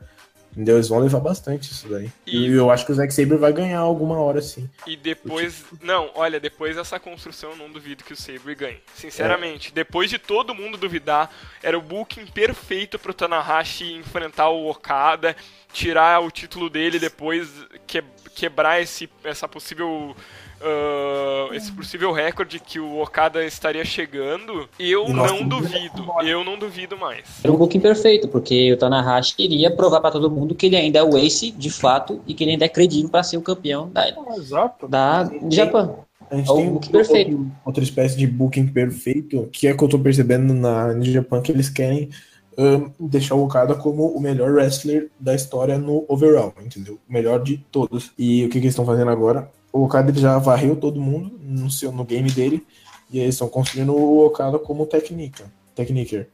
[0.60, 0.76] Entendeu?
[0.76, 2.12] Eles vão levar bastante isso daí.
[2.28, 4.69] E- E eu acho que o Zack Sabre vai ganhar alguma hora, sim.
[4.86, 5.63] e depois.
[5.82, 8.82] Não, olha, depois dessa construção eu não duvido que o Sabre ganhe.
[8.93, 11.32] Sinceramente, depois de todo mundo duvidar,
[11.63, 15.34] era o booking perfeito pro Tanahashi enfrentar o Okada,
[15.72, 17.48] tirar o título dele depois
[17.88, 18.04] que,
[18.36, 20.13] quebrar esse, essa possível.
[20.62, 26.06] Ah, esse possível recorde que o Okada estaria chegando, eu nós não duvido.
[26.24, 27.24] Eu não duvido mais.
[27.43, 31.00] Era um booking perfeito, porque o Tanahashi queria provar pra todo mundo que ele ainda
[31.00, 33.89] é o Ace, de fato, e que ele ainda é credível pra ser o campeão
[33.89, 34.04] da,
[34.38, 34.88] Exato.
[34.88, 36.06] da Japão.
[36.32, 37.32] A gente É o tem booking perfeito.
[37.32, 41.41] outro- outra espécie de booking perfeito, que é que eu tô percebendo na New Japan,
[41.41, 42.10] que eles querem
[42.56, 47.00] ahn, deixar o Okada como o melhor wrestler da história no overall, entendeu?
[47.10, 48.12] O melhor de todos.
[48.17, 49.50] E o que, que eles estão fazendo agora?
[49.72, 52.66] O Okada já varreu todo mundo no, seu, no game dele,
[53.12, 56.28] e eles estão construindo o Okada como techniker, techniker,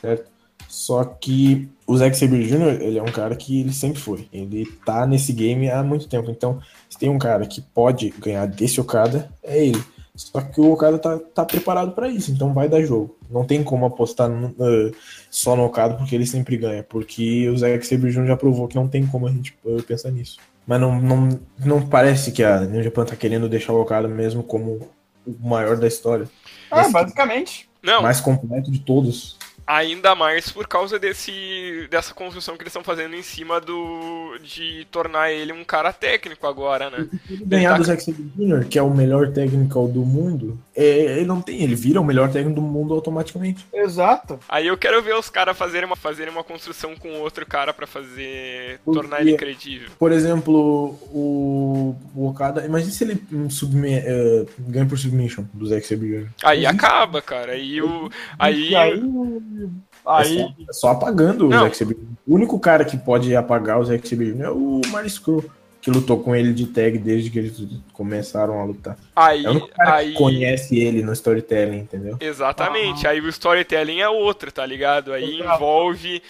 [0.00, 0.30] certo?
[0.68, 4.26] Só que o Zack Sabre Jr., ele é um cara que ele sempre foi.
[4.32, 6.30] Ele tá nesse game há muito tempo.
[6.30, 9.82] Então, se tem um cara que pode ganhar desse Okada, é ele.
[10.14, 13.16] Só que o Okada tá, tá preparado pra isso, então vai dar jogo.
[13.30, 14.92] Não tem como apostar no- eh,
[15.30, 16.82] só no Okada porque ele sempre ganha.
[16.82, 18.26] Porque o Zack Sabre Jr.
[18.28, 20.38] já provou que não tem como a gente eh, pensar nisso.
[20.66, 24.42] Mas não, não, não parece que a New Japan tá querendo deixar o Okada mesmo
[24.42, 24.88] como
[25.26, 26.28] o maior da história.
[26.70, 27.68] É, Esse basicamente.
[27.82, 29.36] Não, mais completo de todos.
[29.76, 34.86] Ainda mais por causa desse dessa construção que eles estão fazendo em cima do de
[34.90, 37.06] tornar ele um cara técnico agora, né?
[37.30, 41.24] Ele ganhar tá- do Zack Jr., que é o melhor técnico do mundo, é, ele
[41.26, 43.64] não tem, ele vira o melhor técnico do mundo automaticamente.
[43.72, 44.38] Exato.
[44.48, 47.86] Aí eu quero ver os caras fazerem uma, fazerem uma construção com outro cara pra
[47.86, 49.88] fazer Porque- tornar ele credível.
[49.98, 55.86] Por exemplo, o, o Okada, imagina se ele subme, eh, ganha por submission do Zack
[55.94, 56.26] Jr.
[56.42, 57.52] Aí acaba, cara.
[57.52, 58.92] Aí o aí, E aí.
[58.92, 59.61] É
[60.06, 60.38] Aí.
[60.38, 61.58] só, é só apagando Não.
[61.58, 61.96] o Zack Sabre.
[62.26, 65.44] O único cara que pode apagar o Zack Sabre é o Maris Crew,
[65.80, 67.60] que lutou com ele de tag desde que eles
[67.92, 68.96] começaram a lutar.
[69.14, 72.16] aí É o único cara aí que conhece ele no storytelling, entendeu?
[72.20, 73.06] Exatamente.
[73.06, 75.12] Aí o storytelling é outro, tá ligado?
[75.12, 75.54] Aí Exato.
[75.54, 76.22] envolve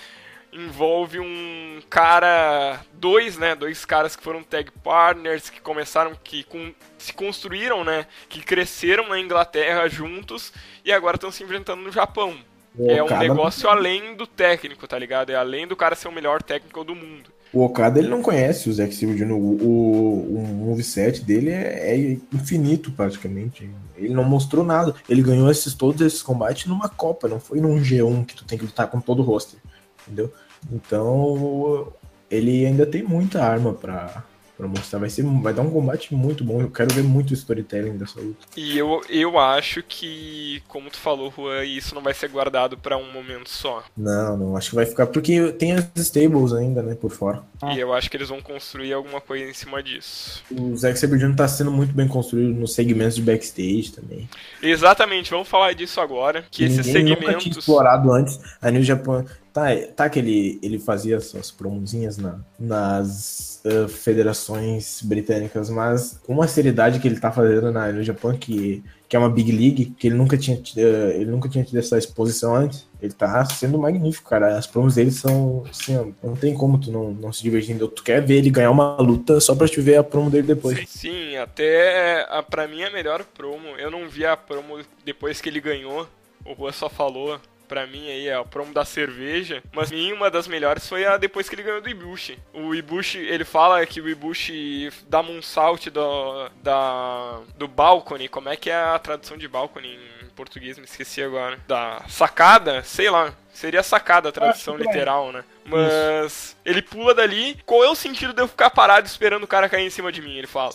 [0.52, 6.72] envolve um cara, dois, né, dois caras que foram tag partners, que começaram que com,
[6.98, 10.52] se construíram, né, que cresceram na Inglaterra juntos
[10.84, 12.36] e agora estão se enfrentando no Japão.
[12.76, 15.30] O é um negócio além do técnico, tá ligado?
[15.30, 17.30] É além do cara ser o melhor técnico do mundo.
[17.52, 19.32] O Okada ele não conhece o Zack Sabre Jr.
[19.32, 23.70] O, o, o moveset dele é, é infinito praticamente.
[23.94, 24.94] Ele não mostrou nada.
[25.06, 28.58] Ele ganhou esses, todos esses combates numa Copa, não foi num G1 que tu tem
[28.58, 29.60] que lutar com todo o roster.
[30.06, 30.32] Entendeu?
[30.72, 31.92] Então
[32.30, 34.24] ele ainda tem muita arma pra,
[34.62, 34.98] pra mostrar.
[35.00, 36.60] Vai, ser, vai dar um combate muito bom.
[36.60, 38.46] Eu quero ver muito o storytelling dessa luta.
[38.56, 42.96] E eu, eu acho que, como tu falou, Juan, isso não vai ser guardado pra
[42.96, 43.82] um momento só.
[43.96, 45.06] Não, não, acho que vai ficar.
[45.06, 47.42] Porque tem as stables ainda, né, por fora.
[47.74, 50.42] E eu acho que eles vão construir alguma coisa em cima disso.
[50.50, 51.34] O Zack Sabre Jr.
[51.36, 54.28] tá sendo muito bem construído nos segmentos de backstage também.
[54.62, 56.44] Exatamente, vamos falar disso agora.
[56.50, 57.58] Que esses Ninguém nunca tinha segmentos.
[57.58, 58.38] explorado antes.
[58.60, 59.24] A New Japan.
[59.52, 66.32] Tá, tá que ele, ele fazia suas promozinhas na, nas eh, federações britânicas, mas com
[66.32, 69.94] uma seriedade que ele tá fazendo na New Japan, que, que é uma Big League,
[69.98, 73.78] que ele nunca tinha, eh, ele nunca tinha tido essa exposição antes, ele tá sendo
[73.78, 74.56] magnífico, cara.
[74.56, 75.64] As promos dele são.
[75.68, 77.76] Assim, não tem como tu não, não se divertir.
[77.76, 80.88] Tu quer ver ele ganhar uma luta só pra te ver a promo dele depois.
[80.88, 83.68] Sim, até a, pra mim a melhor promo.
[83.76, 86.06] Eu não vi a promo depois que ele ganhou.
[86.46, 87.40] O Juan só falou.
[87.72, 91.16] Pra mim aí é a promo da cerveja, mas mim uma das melhores foi a
[91.16, 92.38] depois que ele ganhou do Ibushi.
[92.52, 98.56] O Ibushi, ele fala que o Ibushi dá moonsault do, da, do balcony, como é
[98.56, 101.58] que é a tradução de balcony em português, me esqueci agora.
[101.66, 104.78] Da sacada, sei lá, seria sacada a tradução é.
[104.80, 105.42] literal, né?
[105.64, 109.70] Mas ele pula dali, qual é o sentido de eu ficar parado esperando o cara
[109.70, 110.74] cair em cima de mim, ele fala.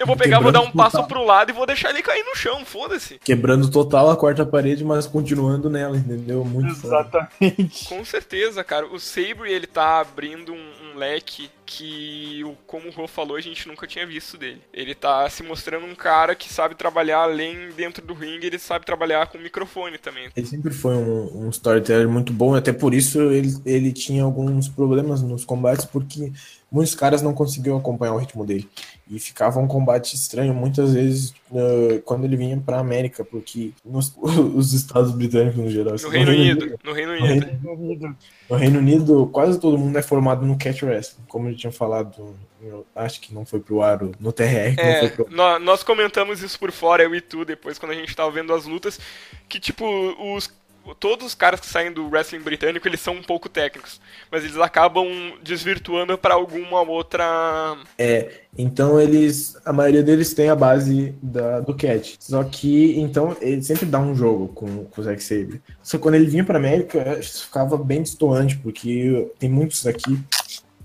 [0.00, 1.06] Eu vou pegar, vou dar um passo total.
[1.08, 3.18] pro lado e vou deixar ele cair no chão, foda-se.
[3.22, 6.44] Quebrando total a quarta parede, mas continuando nela, entendeu?
[6.44, 6.96] Muito foda.
[6.96, 7.84] Exatamente.
[7.86, 8.86] Com certeza, cara.
[8.86, 13.40] O Sabre, ele tá abrindo um, um leque que, o- como o Rô falou, a
[13.40, 14.60] gente nunca tinha visto dele.
[14.72, 18.84] Ele tá se mostrando um cara que sabe trabalhar além dentro do ringue, ele sabe
[18.86, 20.28] trabalhar com microfone também.
[20.34, 24.68] Ele sempre foi um, um storyteller muito bom, até por isso ele, ele tinha alguns
[24.68, 26.32] problemas nos combates, porque
[26.72, 28.68] muitos caras não conseguiam acompanhar o ritmo dele.
[29.10, 34.14] E ficava um combate estranho muitas vezes eh, quando ele vinha pra América, porque nos,
[34.54, 35.96] os estados britânicos no geral.
[36.00, 36.78] No Reino Unido.
[36.84, 37.46] No Reino no Unido.
[37.46, 38.16] Reino,
[38.48, 42.36] no Reino Unido, quase todo mundo é formado no catch wrestling, como eu tinha falado,
[42.62, 46.56] eu acho que não foi pro ar, no foi É, pro nó- nós comentamos isso
[46.58, 49.00] por fora, eu e tu, depois, quando a gente tava vendo as lutas,
[49.48, 49.84] que, tipo,
[50.36, 50.52] os
[50.98, 54.00] todos os caras que saem do wrestling britânico, eles são um pouco técnicos,
[54.30, 55.06] mas eles acabam
[55.42, 57.76] desvirtuando pra alguma outra...
[58.58, 62.16] Então eles, a maioria deles tem a base da, do Cat.
[62.18, 65.62] Só que então ele sempre dá um jogo com, com o Zack Sabre.
[65.82, 70.18] Só que quando ele vinha pra América, isso ficava bem distoante, porque tem muitos aqui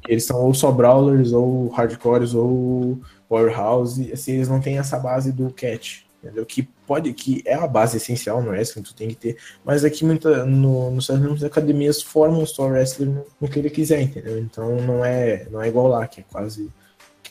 [0.08, 4.12] eles são ou só brawlers, ou hardcores, ou powerhouse.
[4.12, 6.06] Assim, eles não têm essa base do Cat.
[6.24, 6.46] Entendeu?
[6.46, 9.38] Que pode, que é a base essencial no wrestling, tu tem que ter.
[9.63, 13.69] Mas aqui muita, no, no Estados Unidos, muitas academias formam só wrestler no, que ele
[13.69, 14.39] quiser, entendeu?
[14.39, 16.69] Então não é, não é igual lá, que é quase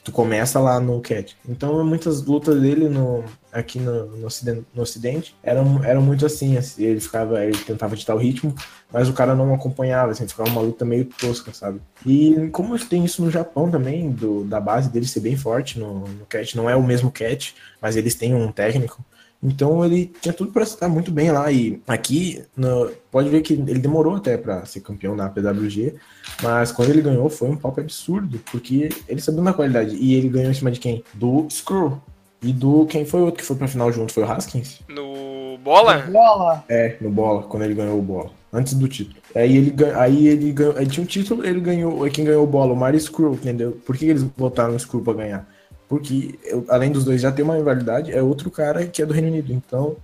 [0.05, 1.37] tu começa lá no Cat.
[1.49, 6.59] Então muitas lutas dele no, aqui no, no, ocidente, no ocidente eram, eram muito assim,
[6.59, 8.55] assim, ele ficava, ele tentava ditar o ritmo,
[8.93, 11.81] mas o cara não acompanhava, assim, ficava uma luta meio tosca, sabe?
[12.05, 16.01] E como tem isso no Japão também, do, da base dele ser bem forte no,
[16.01, 19.03] no Cat, não é o mesmo Cat, mas eles têm um técnico.
[19.45, 21.53] Então ele tinha tudo para estar muito bem lá.
[21.53, 25.95] E aqui, no- pode ver que ele demorou até para ser campeão da PWG,
[26.43, 29.95] mas quando ele ganhou foi um papo absurdo, porque ele sabia da qualidade.
[29.97, 31.05] E ele ganhou em cima de quem?
[31.13, 32.01] Do Screw.
[32.43, 34.13] E do quem foi outro que foi pra final junto?
[34.13, 34.81] Foi o Haskins?
[34.89, 35.99] No bola?
[36.11, 36.65] Bola.
[36.69, 38.31] É, no bola, quando ele ganhou o bola.
[38.53, 39.17] Antes do título.
[39.35, 40.77] Aí ele, aí ele ganhou.
[40.77, 42.09] Ele tinha um título, ele ganhou.
[42.11, 42.73] Quem ganhou o bola?
[42.73, 43.73] O Mario Screw, entendeu?
[43.87, 45.49] Por que eles botaram o Screw pra ganhar?
[45.95, 46.35] Porque,
[46.69, 49.53] além dos dois já tem uma rivalidade, é outro cara que é do Reino Unido.
[49.53, 49.97] Então,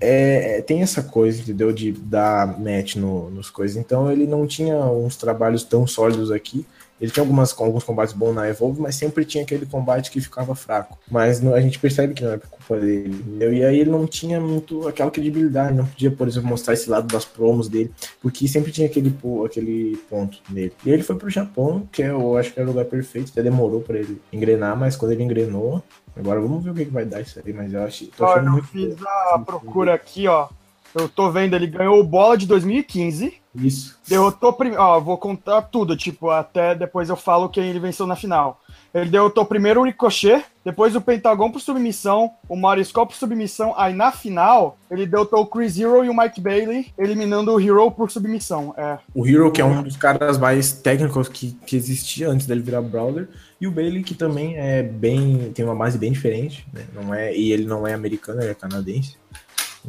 [0.00, 1.70] é, tem essa coisa, entendeu?
[1.70, 3.76] De dar match no, nos coisas.
[3.76, 6.64] Então, ele não tinha uns trabalhos tão sólidos aqui.
[7.00, 10.54] Ele tinha algumas, alguns combates bons na Evolve, mas sempre tinha aquele combate que ficava
[10.54, 10.98] fraco.
[11.10, 13.08] Mas não- a gente percebe que não é por culpa dele.
[13.14, 13.52] entendeu?
[13.52, 17.06] E aí ele não tinha muito aquela credibilidade, não podia, por exemplo, mostrar esse lado
[17.06, 20.72] das promos dele, porque sempre tinha aquele, aquele ponto nele.
[20.84, 23.30] E aí ele foi pro Japão, que é, eu acho que era o lugar perfeito,
[23.30, 25.82] até demorou pra ele engrenar, mas quando ele engrenou,
[26.16, 28.36] agora vamos ver o que, que vai dar isso aí, mas eu acho tô Ó,
[28.38, 30.48] eu fiz a procura aqui, ó.
[30.94, 33.34] Eu tô vendo, ele ganhou o bola de 2015.
[33.66, 33.98] Isso.
[34.06, 34.82] Derrotou primeiro.
[34.82, 38.60] Ó, vou contar tudo, tipo, até depois eu falo quem ele venceu na final.
[38.94, 43.74] Ele derrotou primeiro o Ricochet, depois o Pentagon por submissão, o Mariscal por submissão.
[43.76, 47.90] Aí na final, ele derrotou o Chris Hero e o Mike Bailey, eliminando o Hero
[47.90, 48.74] por submissão.
[48.78, 48.98] É.
[49.14, 52.80] O Hero, que é um dos caras mais técnicos que, que existia antes dele virar
[52.80, 53.28] Brawler,
[53.60, 55.52] e o Bailey, que também é bem.
[55.52, 56.84] tem uma base bem diferente, né?
[56.94, 59.16] Não é, e ele não é americano, ele é canadense.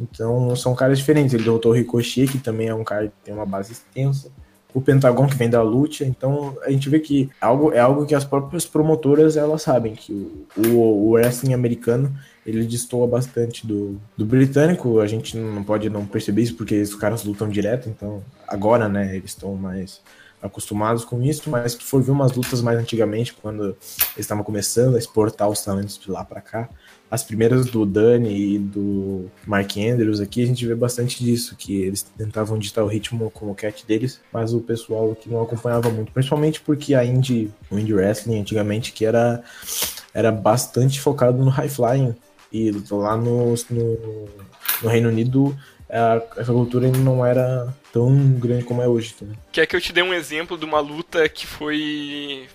[0.00, 1.34] Então são caras diferentes.
[1.34, 4.30] Ele derrotou o Ricochet, que também é um cara que tem uma base extensa.
[4.72, 6.04] O Pentagon, que vem da luta.
[6.04, 10.12] Então a gente vê que algo, é algo que as próprias promotoras elas sabem, que
[10.12, 12.14] o, o, o wrestling americano
[12.46, 15.00] ele destoa bastante do, do britânico.
[15.00, 19.16] A gente não pode não perceber isso porque os caras lutam direto, então agora, né,
[19.16, 20.00] eles estão mais
[20.42, 24.42] acostumados com isso, mas se tu for ver umas lutas mais antigamente, quando eles estavam
[24.42, 26.68] começando a exportar os talentos de lá pra cá,
[27.10, 31.82] as primeiras do Dani e do Mark Andrews aqui, a gente vê bastante disso, que
[31.82, 35.90] eles tentavam digitar o ritmo com o cat deles, mas o pessoal aqui não acompanhava
[35.90, 39.42] muito, principalmente porque a indie, o indie wrestling antigamente, que era,
[40.14, 42.14] era bastante focado no high flying,
[42.52, 44.28] e lá no, no,
[44.82, 45.56] no Reino Unido
[46.36, 49.14] essa cultura ainda não era tão grande como é hoje.
[49.14, 49.26] Tá?
[49.50, 52.46] Quer que eu te dê um exemplo de uma luta que foi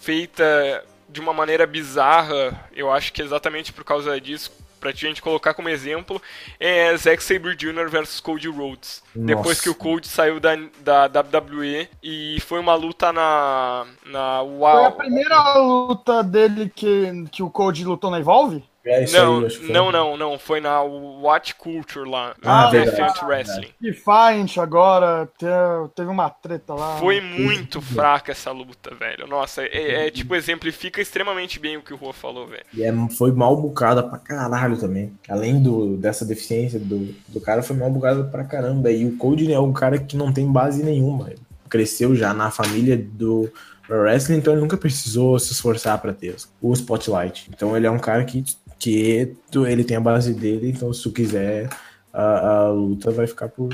[0.00, 2.68] feita de uma maneira bizarra?
[2.74, 6.20] Eu acho que é exatamente por causa disso, pra gente colocar como exemplo,
[6.60, 7.88] é Zack Sabre Jr.
[7.88, 9.02] versus Cody Rhodes.
[9.14, 9.62] Depois Nossa.
[9.62, 13.86] que o Cody saiu da, da WWE e foi uma luta na.
[14.04, 14.92] na Foi a Uau.
[14.92, 18.62] primeira luta dele que, que o Code lutou na Evolve?
[18.86, 20.38] É isso Não, aí, não, não, não.
[20.38, 22.34] Foi na Watch Culture lá.
[22.42, 23.68] Ah, Defiant Wrestling.
[23.80, 25.46] Defiant agora, te-
[25.94, 26.96] teve uma treta lá.
[26.98, 29.26] Foi muito fraca essa luta, velho.
[29.26, 32.64] Nossa, é, é, tipo, exemplifica extremamente bem o que o Rua falou, velho.
[32.74, 35.12] E é, foi mal bucada pra caralho também.
[35.28, 38.90] Além do, dessa deficiência do, do cara, foi mal bucada pra caramba.
[38.90, 41.30] E o Cody é um cara que não tem base nenhuma.
[41.70, 43.50] cresceu já na família do
[43.88, 47.50] wrestling, então ele nunca precisou se esforçar para ter o spotlight.
[47.54, 48.42] Então ele é um cara que,
[48.78, 51.68] que ele tem a base dele, então se tu quiser
[52.12, 53.70] a, a luta vai ficar por,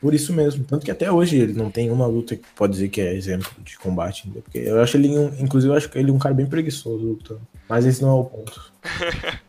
[0.00, 0.64] por isso mesmo.
[0.64, 3.50] Tanto que até hoje ele não tem uma luta que pode dizer que é exemplo
[3.62, 4.28] de combate.
[4.28, 5.08] Porque eu acho ele,
[5.40, 7.42] inclusive, eu acho que ele é um cara bem preguiçoso lutando.
[7.68, 8.72] Mas esse não é o ponto.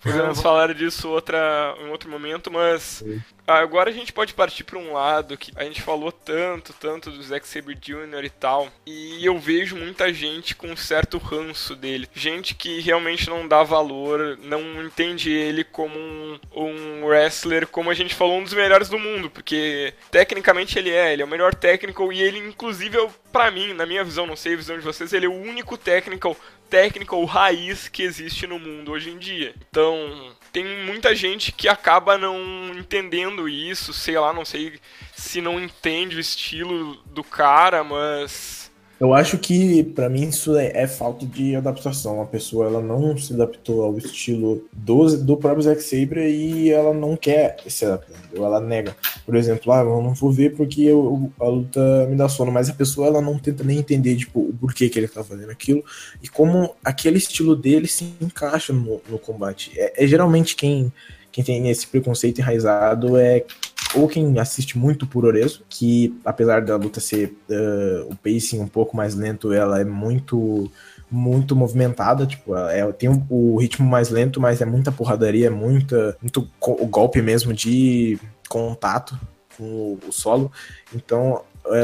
[0.00, 3.02] Podemos falar disso outra, em outro momento, mas
[3.46, 7.22] agora a gente pode partir para um lado que a gente falou tanto, tanto do
[7.22, 8.24] Zack Sabre Jr.
[8.24, 12.08] e tal, e eu vejo muita gente com um certo ranço dele.
[12.14, 17.94] Gente que realmente não dá valor, não entende ele como um, um wrestler, como a
[17.94, 21.54] gente falou, um dos melhores do mundo, porque tecnicamente ele é, ele é o melhor
[21.54, 24.84] técnico e ele, inclusive, é, para mim, na minha visão, não sei a visão de
[24.84, 26.36] vocês, ele é o único técnico
[26.68, 29.54] técnica ou raiz que existe no mundo hoje em dia.
[29.70, 34.78] Então, tem muita gente que acaba não entendendo isso, sei lá, não sei
[35.14, 38.57] se não entende o estilo do cara, mas
[39.00, 42.20] eu acho que, para mim, isso é, é, falta de adaptação.
[42.20, 46.92] A pessoa ela não se adaptou ao estilo do, do próprio Zack Sabre e ela
[46.92, 48.18] não quer se adaptar.
[48.34, 48.96] Ela nega.
[49.24, 52.50] Por exemplo, ah, eu não vou ver porque eu, a luta me dá sono.
[52.50, 55.50] Mas a pessoa ela não tenta nem entender tipo, o porquê que ele tá fazendo
[55.50, 55.84] aquilo
[56.20, 59.70] e como aquele estilo dele se encaixa no, no combate.
[59.76, 60.92] É, é geralmente quem,
[61.30, 63.44] quem tem esse preconceito enraizado é
[63.94, 68.68] ou quem assiste muito por Orezo, que apesar da luta ser uh, o pacing um
[68.68, 70.70] pouco mais lento, ela é muito
[71.10, 75.50] muito movimentada, tipo, é, tem o, o ritmo mais lento, mas é muita porradaria, é
[75.50, 79.18] muita, muito o golpe mesmo de contato
[79.56, 80.52] com o, o solo.
[80.94, 81.42] Então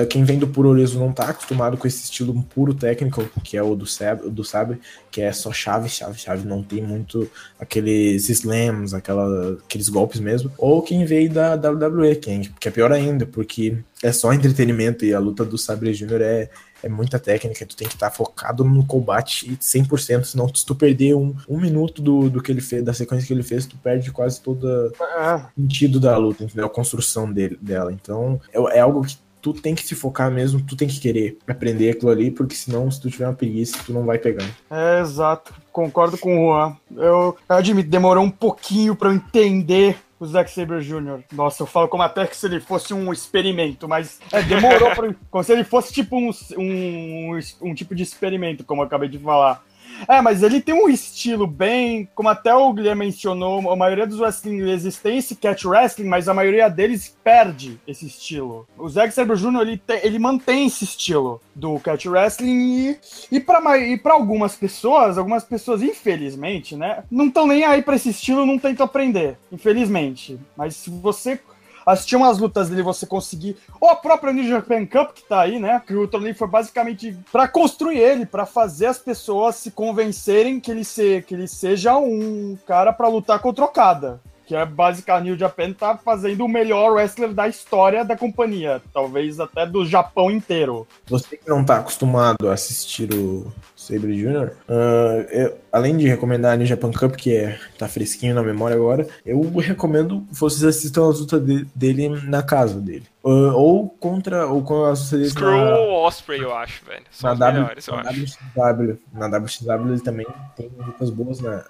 [0.09, 3.75] quem vem do Puroreso não tá acostumado com esse estilo puro técnico, que é o
[3.75, 8.94] do, Sab, do Sabre, que é só chave, chave, chave, não tem muito aqueles slams,
[8.94, 10.51] aquela, aqueles golpes mesmo.
[10.59, 15.05] Ou quem veio da WWE, que é, que é pior ainda, porque é só entretenimento
[15.05, 16.51] e a luta do Sabre Júnior é,
[16.83, 20.75] é muita técnica, tu tem que estar tá focado no combate 100%, senão se tu
[20.75, 23.77] perder um, um minuto do, do que ele fez, da sequência que ele fez, tu
[23.79, 26.66] perde quase todo o sentido da luta, entendeu?
[26.66, 27.90] A construção dele, dela.
[27.90, 31.37] Então, é, é algo que tu tem que se focar mesmo, tu tem que querer
[31.46, 34.48] aprender aquilo ali, porque senão, se tu tiver uma preguiça, tu não vai pegar.
[34.70, 35.52] É, exato.
[35.70, 36.76] Concordo com o Juan.
[36.96, 41.20] Eu, eu admito, demorou um pouquinho para eu entender o Zack Saber Jr.
[41.30, 45.14] Nossa, eu falo como até que se ele fosse um experimento, mas é, demorou pra,
[45.30, 49.18] como se ele fosse tipo um, um, um tipo de experimento, como eu acabei de
[49.18, 49.62] falar.
[50.09, 54.20] É, mas ele tem um estilo bem, como até o Guilherme mencionou, a maioria dos
[54.20, 58.66] wrestling ingleses tem esse catch wrestling, mas a maioria deles perde esse estilo.
[58.76, 59.61] O Zack Sabre Jr.
[59.62, 62.98] Ele, ele mantém esse estilo do catch wrestling
[63.30, 68.11] e, e para algumas pessoas, algumas pessoas, infelizmente, né, não estão nem aí para esse
[68.11, 70.38] estilo, não tentam aprender, infelizmente.
[70.57, 71.40] Mas se você
[71.85, 73.57] assistir umas lutas dele você conseguir.
[73.81, 75.83] Ou a própria New Japan Cup, que tá aí, né?
[75.87, 80.70] Que o torneio foi basicamente para construir ele, para fazer as pessoas se convencerem que
[80.70, 85.25] ele, se, que ele seja um cara para lutar contra o Okada que é basicamente
[85.25, 90.31] New Japan tá fazendo o melhor wrestler da história da companhia, talvez até do Japão
[90.31, 90.87] inteiro.
[91.07, 93.51] Você que não tá acostumado a assistir o
[93.87, 98.35] Sabre Jr., uh, eu, além de recomendar a New Japan Cup, que é, tá fresquinho
[98.35, 103.05] na memória agora, eu recomendo que vocês assistam as lutas de, dele na casa dele.
[103.23, 105.79] Uh, ou contra, ou com as lutas dele Screw na...
[105.79, 107.05] Osprey, eu acho, velho.
[107.11, 108.99] São na, w, melhores, na WXW.
[109.12, 111.64] Na WXW ele também tem lutas boas, né?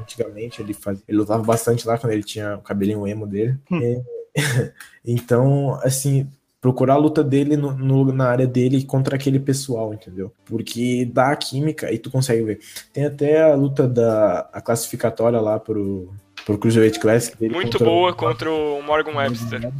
[0.00, 3.56] Antigamente ele, faz, ele lutava bastante lá quando ele tinha o cabelinho emo dele.
[3.70, 3.80] Hum.
[3.80, 4.02] E,
[5.04, 6.28] então, assim,
[6.60, 10.32] procurar a luta dele no, no, na área dele contra aquele pessoal, entendeu?
[10.44, 12.60] Porque dá a química e tu consegue ver.
[12.92, 16.12] Tem até a luta da a classificatória lá pro,
[16.44, 17.36] pro Cruiserweight Classic.
[17.40, 19.72] Muito contra boa o, contra o Morgan Webster.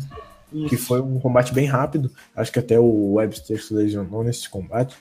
[0.68, 2.10] Que foi um combate bem rápido.
[2.34, 4.96] Acho que até o Webster se lesionou nesse combate.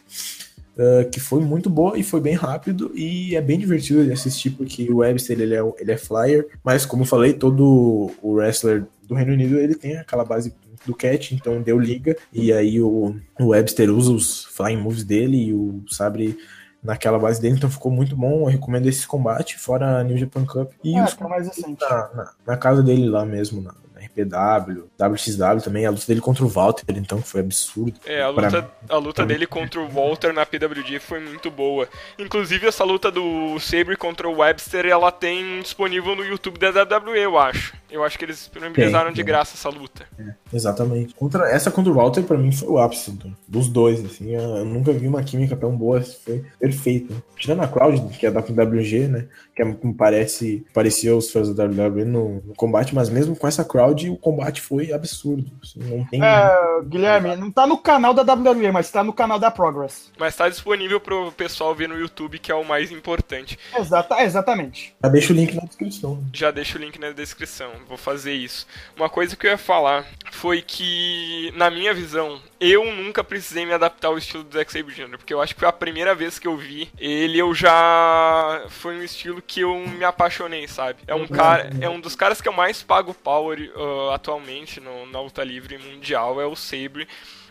[0.77, 4.51] Uh, que foi muito boa e foi bem rápido e é bem divertido de assistir
[4.51, 8.85] porque o Webster ele é, ele é flyer, mas como eu falei, todo o wrestler
[9.05, 10.53] do Reino Unido ele tem aquela base
[10.85, 15.37] do Cat, então deu liga, e aí o, o Webster usa os flying moves dele
[15.37, 16.37] e o Sabre
[16.83, 18.41] naquela base dele, então ficou muito bom.
[18.41, 20.71] Eu recomendo esse combate, fora a New Japan Cup.
[20.83, 21.81] E é, os é mais recente.
[21.81, 26.21] Na, na, na, casa dele lá mesmo, na, na, RPW, WXW também, a luta dele
[26.21, 27.99] contra o Walter, então foi absurdo.
[28.05, 31.87] É, a luta, pra, a luta dele contra o Walter na PWG foi muito boa.
[32.17, 37.19] Inclusive, essa luta do Sabre contra o Webster, ela tem disponível no YouTube da WWE,
[37.19, 37.78] eu acho.
[37.89, 39.25] Eu acho que eles disponibilizaram Tem, de tem.
[39.25, 40.05] graça essa luta.
[40.53, 41.13] Exatamente.
[41.15, 44.31] Contra, essa contra o Walter, pra mim, foi o ápice do- dos dois, assim.
[44.33, 47.13] Eu, eu nunca vi uma química tão boa, foi perfeita.
[47.35, 49.27] Tirando a Crowd, que é da WG, né?
[49.55, 53.47] Que é, como parece, parecia os fãs da WWE no, no combate, mas mesmo com
[53.47, 55.49] essa Crowd, o combate foi absurdo.
[55.63, 56.21] assim, não tem...
[56.23, 60.11] É, Guilherme, não tá no canal da WWE, mas tá no canal da Progress.
[60.17, 63.57] Mas tá disponível pro pessoal ver no YouTube, que é o mais importante.
[63.77, 64.93] Exata, exatamente.
[65.03, 66.23] Já deixa o link na descrição.
[66.33, 68.67] Já deixo o link na descrição, vou fazer isso.
[68.95, 73.73] Uma coisa que eu ia falar foi que, na minha visão, eu nunca precisei me
[73.73, 76.37] adaptar ao estilo do Zack Sabre Jr., porque eu acho que foi a primeira vez
[76.37, 78.65] que eu vi ele, eu já.
[78.69, 80.99] Foi um estilo que eu me apaixonei, sabe?
[81.07, 81.69] É um cara.
[81.81, 85.77] É um dos caras que eu mais pago power uh, atualmente no, na luta livre
[85.77, 87.07] mundial, é o Sabre.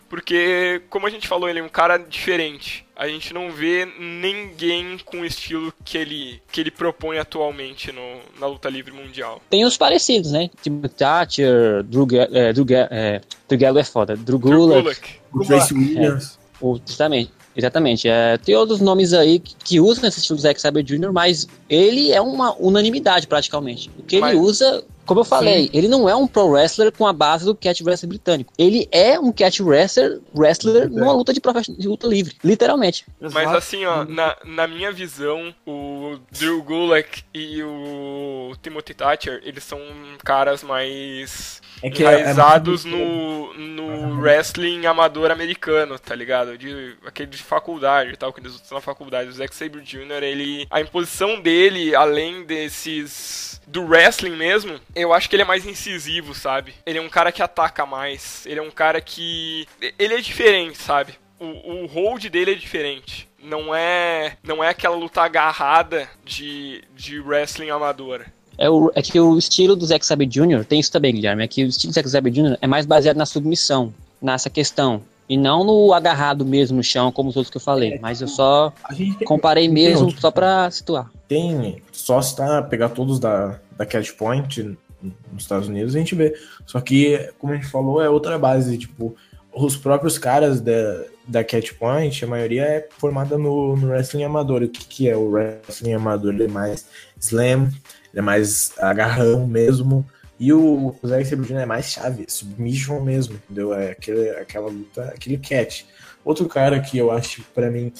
[0.09, 2.85] Porque, como a gente falou, ele é um cara diferente.
[2.95, 8.01] A gente não vê ninguém com o estilo que ele, que ele propõe atualmente no,
[8.39, 9.41] na luta livre mundial.
[9.49, 10.49] Tem os parecidos, né?
[10.61, 15.09] Tipo Thatcher, Drew, é, Drew, é, Drew Gallo é foda, Drew Drew Gulak, Gulak.
[15.31, 16.39] O Tracy Williams.
[16.59, 17.31] o- justamente.
[17.59, 18.07] Exatamente.
[18.07, 21.47] É, tem outros nomes aí que, que usam esse estilo do Zack Sabre Jr., mas
[21.69, 23.89] ele é uma unanimidade praticamente.
[23.99, 27.05] O que ele Mas- usa, como eu falei, ele não é um pro wrestler com
[27.07, 28.53] a base do catch wrestler britânico.
[28.57, 33.05] Ele é um catch wrestler, wrestler numa luta de, profe- de luta livre, literalmente.
[33.19, 33.57] Mas Exato.
[33.57, 39.79] assim, ó, na, na minha visão, o Drew Gulak e o Timothy Thatcher, eles são
[40.23, 46.57] caras mais É que é- é enraizados muito- no, no wrestling amador americano, tá ligado?
[46.57, 49.29] De, aquele de faculdade e tal, que eles usam na faculdade.
[49.29, 50.67] O Zack Sabre Jr., ele...
[50.69, 53.61] A imposição dele, além desses...
[53.67, 56.73] Do wrestling mesmo, eu acho que ele é mais incisivo, sabe?
[56.85, 58.43] Ele é um cara que ataca mais.
[58.47, 59.67] Ele é um cara que...
[59.97, 61.13] Ele é diferente, sabe?
[61.39, 63.29] O, o hold dele é diferente.
[63.41, 68.25] Não é, não é aquela luta agarrada de, de wrestling amadora.
[68.59, 70.65] É, o, é que o estilo do Zack Sabre Jr.
[70.65, 71.43] tem isso também, Guilherme.
[71.43, 72.57] É que o estilo do Zack Sabre Jr.
[72.61, 75.01] é mais baseado na submissão, nessa questão.
[75.29, 77.99] E não no agarrado mesmo no chão, como os outros que eu falei.
[78.01, 81.09] Mas eu só tem, comparei mesmo só pra situar.
[81.27, 86.15] tem só se tá pegar todos da, da Catch Point nos Estados Unidos, a gente
[86.15, 86.35] vê.
[86.65, 88.77] Só que, como a gente falou, é outra base.
[88.77, 89.15] Tipo,
[89.53, 94.63] os próprios caras da, da Catch Point, a maioria é formada no, no wrestling amador.
[94.63, 96.33] O que, que é o wrestling amador?
[96.33, 96.87] Ele é mais
[97.19, 97.69] slam,
[98.13, 100.05] ele é mais agarrão mesmo.
[100.39, 101.57] E o Zack Sabre Jr.
[101.57, 103.73] é mais chave, submission mesmo, entendeu?
[103.73, 105.83] É aquele, aquela luta, aquele catch.
[106.23, 107.91] Outro cara que eu acho, pra mim,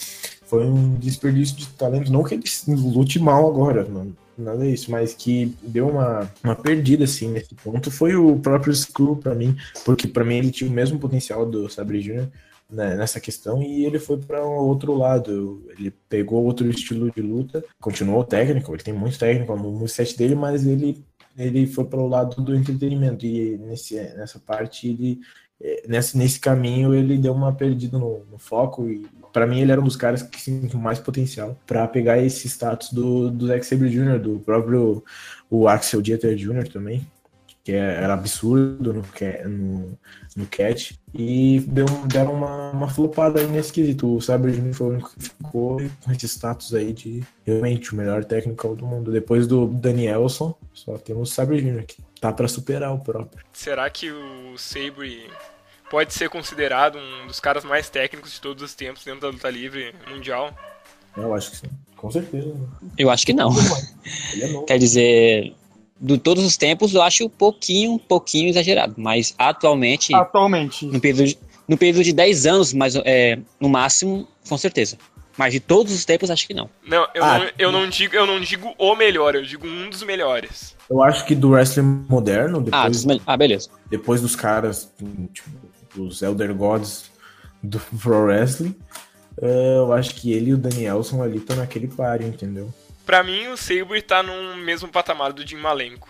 [0.45, 2.12] foi um desperdício de talento.
[2.12, 3.86] Não que ele lute mal agora,
[4.38, 7.91] nada disso, mas que deu uma, uma perdida, assim, nesse ponto.
[7.91, 11.70] Foi o próprio Screw pra mim, porque pra mim ele tinha o mesmo potencial do
[11.70, 12.28] Sabre Jr.
[12.70, 15.65] né, nessa questão e ele foi para um outro lado.
[15.70, 20.36] Ele pegou outro estilo de luta, continuou técnico, ele tem muito técnico no moveset dele,
[20.36, 21.03] mas ele,
[21.38, 25.20] ele foi para o lado do entretenimento e nesse, nessa parte ele
[25.61, 29.72] eh, nesse, nesse caminho ele deu uma perdida no, no foco e para mim ele
[29.72, 33.65] era um dos caras que tinha mais potencial para pegar esse status do, do Zack
[33.65, 35.03] Sabre Jr., do próprio
[35.49, 36.67] o Axel Dieter Jr.
[36.70, 37.05] também,
[37.64, 39.03] que é- era absurdo no,
[39.49, 39.97] no,
[40.36, 44.16] no catch, e deu, deram uma, uma flopada aí nesse quesito.
[44.16, 44.74] O Sabre Jr.
[44.74, 48.86] foi o único que ficou com esse status aí de realmente o melhor técnico do
[48.86, 49.12] mundo.
[49.12, 51.84] Depois do Danielson, só temos o Sabre Jr.
[51.86, 53.43] que tá para superar o próprio.
[53.53, 55.30] Será que o Sabre
[55.89, 59.49] pode ser considerado um dos caras mais técnicos de todos os tempos dentro da luta
[59.49, 60.53] livre mundial?
[61.18, 62.55] Eu acho que sim, com certeza.
[62.97, 63.49] Eu acho que não.
[64.34, 64.66] Ele é novo.
[64.68, 65.55] Quer dizer,
[66.02, 68.93] de todos os tempos, eu acho um pouquinho, um pouquinho exagerado.
[68.97, 70.86] Mas atualmente, Atualmente.
[70.86, 71.38] no período de,
[71.68, 74.97] no período de 10 anos, mas é, no máximo, com certeza.
[75.38, 76.70] Mas de todos os tempos, acho que não.
[76.86, 79.89] Não, eu, Ah, não, eu, não digo, eu não digo o melhor, eu digo um
[79.89, 80.76] dos melhores.
[80.89, 83.70] Eu acho que do wrestling moderno, Ah, depois, dos mel- ah beleza.
[83.89, 84.91] depois dos caras,
[85.34, 85.50] tipo,
[85.95, 87.10] dos Elder Gods
[87.64, 88.76] do Pro Wrestling,
[89.41, 92.74] eh, eu acho que ele e o Danielson ali estão naquele páreo, entendeu?
[93.10, 96.07] Pra mim, o Sabre tá no mesmo patamar do Jim Malenko.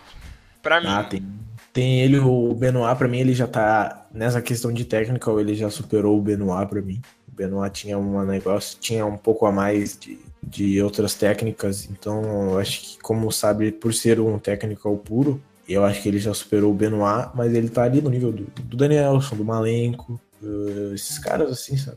[0.62, 0.86] Pra mim.
[0.86, 1.24] Ah, tem.
[1.72, 4.06] Tem ele, o Benoit, pra mim, ele já tá.
[4.12, 7.00] Nessa questão de técnica, ele já superou o Benoit pra mim.
[7.26, 12.50] O Benoit tinha um negócio, tinha um pouco a mais de, de outras técnicas, então
[12.52, 16.34] eu acho que, como sabe, por ser um técnico puro, eu acho que ele já
[16.34, 20.92] superou o Benoit, mas ele tá ali no nível do, do Danielson, do Malenko, eh,
[20.94, 21.96] esses caras assim, sabe?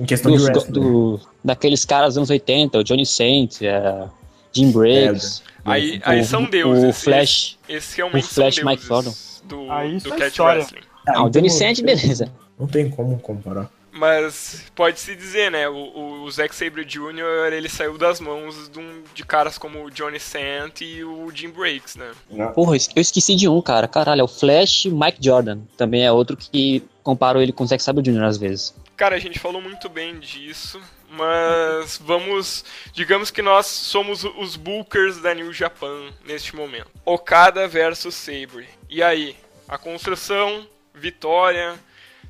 [0.00, 0.72] Em questão Dos, de wrestling.
[0.72, 4.08] do- daqueles caras dos anos 80, o Johnny Saint, é,
[4.52, 6.84] Jim Briggs, Aí, o- aí são deuses.
[6.84, 7.58] o Flash.
[7.68, 10.60] Esses realmente o Flash são Mike deuses do, Aí do isso é Cat história.
[10.60, 10.80] Wrestling.
[11.08, 12.32] Ah, o Johnny Saint, beleza.
[12.58, 13.70] Não tem como comparar.
[13.94, 15.68] Mas pode-se dizer, né?
[15.68, 17.52] O, o Zack Sabre Jr.
[17.52, 21.50] ele saiu das mãos de, um, de caras como o Johnny Sant e o Jim
[21.50, 22.10] Breaks, né?
[22.54, 23.86] Porra, eu esqueci de um, cara.
[23.86, 25.58] Caralho, é o Flash Mike Jordan.
[25.76, 28.24] Também é outro que comparo ele com o Zack Sabre Jr.
[28.24, 28.74] às vezes.
[28.96, 30.80] Cara, a gente falou muito bem disso,
[31.12, 32.64] mas vamos.
[32.92, 36.90] Digamos que nós somos os bookers da New Japan neste momento.
[37.04, 38.68] Okada versus Sabre.
[38.88, 39.36] E aí?
[39.68, 41.78] A construção, vitória,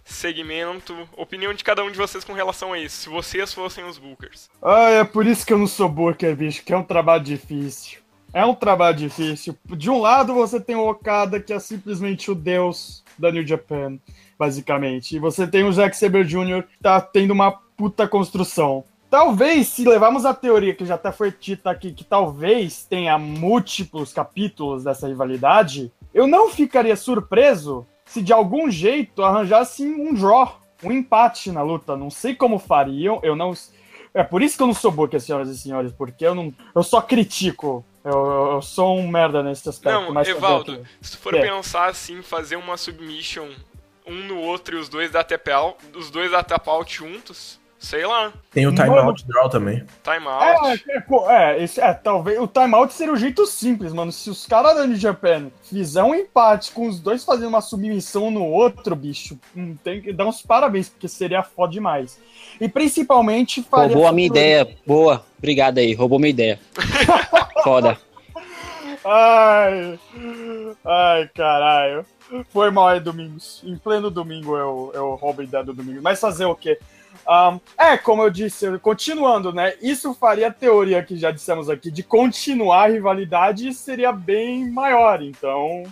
[0.04, 3.98] segmento, opinião de cada um de vocês com relação a isso, se vocês fossem os
[3.98, 4.48] bookers.
[4.62, 8.00] Ah, é por isso que eu não sou booker, bicho, que é um trabalho difícil.
[8.32, 9.56] É um trabalho difícil.
[9.76, 13.98] De um lado você tem o Okada, que é simplesmente o deus da New Japan,
[14.38, 15.16] basicamente.
[15.16, 18.84] E você tem o Zack Sabre Jr., que tá tendo uma puta construção.
[19.10, 24.12] Talvez, se levarmos a teoria que já até foi dita aqui, que talvez tenha múltiplos
[24.12, 30.92] capítulos dessa rivalidade, eu não ficaria surpreso se de algum jeito arranjassem um draw, um
[30.92, 31.96] empate na luta.
[31.96, 33.52] Não sei como fariam, eu não.
[34.14, 36.54] É por isso que eu não sou boca, senhoras e senhores, porque eu não.
[36.72, 37.84] Eu só critico.
[38.04, 40.02] Eu, eu sou um merda nesse aspecto.
[40.02, 41.40] Não, mas Evaldo, se tu for é.
[41.40, 43.48] pensar assim, fazer uma submission
[44.06, 45.26] um no outro e os dois da
[45.94, 48.32] os dois da tap out juntos, Sei lá.
[48.52, 49.84] Tem o timeout draw também.
[50.04, 50.84] Timeout.
[50.88, 54.12] É, é, é, esse, é, talvez o timeout seria o jeito simples, mano.
[54.12, 58.30] Se os caras da New Japan fizer um empate com os dois fazendo uma submissão
[58.30, 62.20] no outro, bicho, hum, tem que dar uns parabéns, porque seria foda demais.
[62.60, 63.88] E principalmente faria.
[63.88, 64.76] Roubou a minha ideia.
[64.86, 65.24] Boa.
[65.36, 65.92] Obrigado aí.
[65.92, 66.60] Roubou minha ideia.
[67.64, 67.98] foda.
[69.04, 69.98] Ai.
[70.84, 72.06] Ai, caralho.
[72.50, 73.60] Foi mal aí, Domingos.
[73.64, 76.00] Em pleno domingo eu, eu roubo a ideia do domingo.
[76.00, 76.78] Mas fazer o quê?
[77.28, 79.74] Um, é, como eu disse, continuando, né?
[79.80, 85.22] Isso faria a teoria que já dissemos aqui de continuar a rivalidade seria bem maior.
[85.22, 85.84] Então,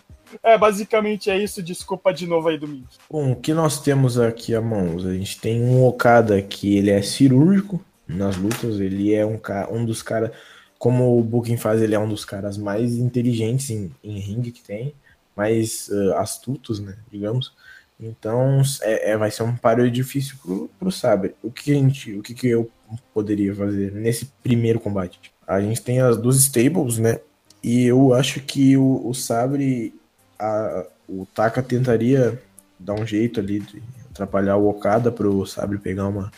[0.43, 1.63] é, basicamente é isso.
[1.63, 2.99] Desculpa de novo aí, Domingos.
[3.11, 5.07] Bom, o que nós temos aqui a mãos?
[5.07, 9.41] A gente tem um Okada que ele é cirúrgico nas lutas, ele é um,
[9.71, 10.33] um dos caras,
[10.79, 14.63] como o Booking faz, ele é um dos caras mais inteligentes em, em ringue que
[14.63, 14.95] tem,
[15.37, 17.53] mais uh, astutos, né, digamos.
[18.01, 21.35] Então é, é, vai ser um páreo difícil pro, pro Sabre.
[21.43, 22.71] O que a gente, o que, que eu
[23.13, 25.21] poderia fazer nesse primeiro combate?
[25.47, 27.21] A gente tem as duas stables, né?
[27.63, 29.95] E eu acho que o, o Sabre,
[30.39, 32.41] a, o Taka tentaria
[32.79, 36.33] dar um jeito ali de atrapalhar o Okada pro Sabre pegar uma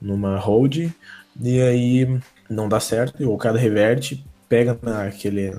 [0.00, 0.90] numa hold.
[1.40, 5.50] E aí não dá certo, e o Okada reverte, pega naquele,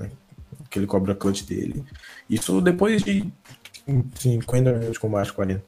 [0.60, 1.84] naquele cobra clutch dele.
[2.28, 3.26] Isso depois de
[4.18, 5.62] 50 minutos de combate, 40.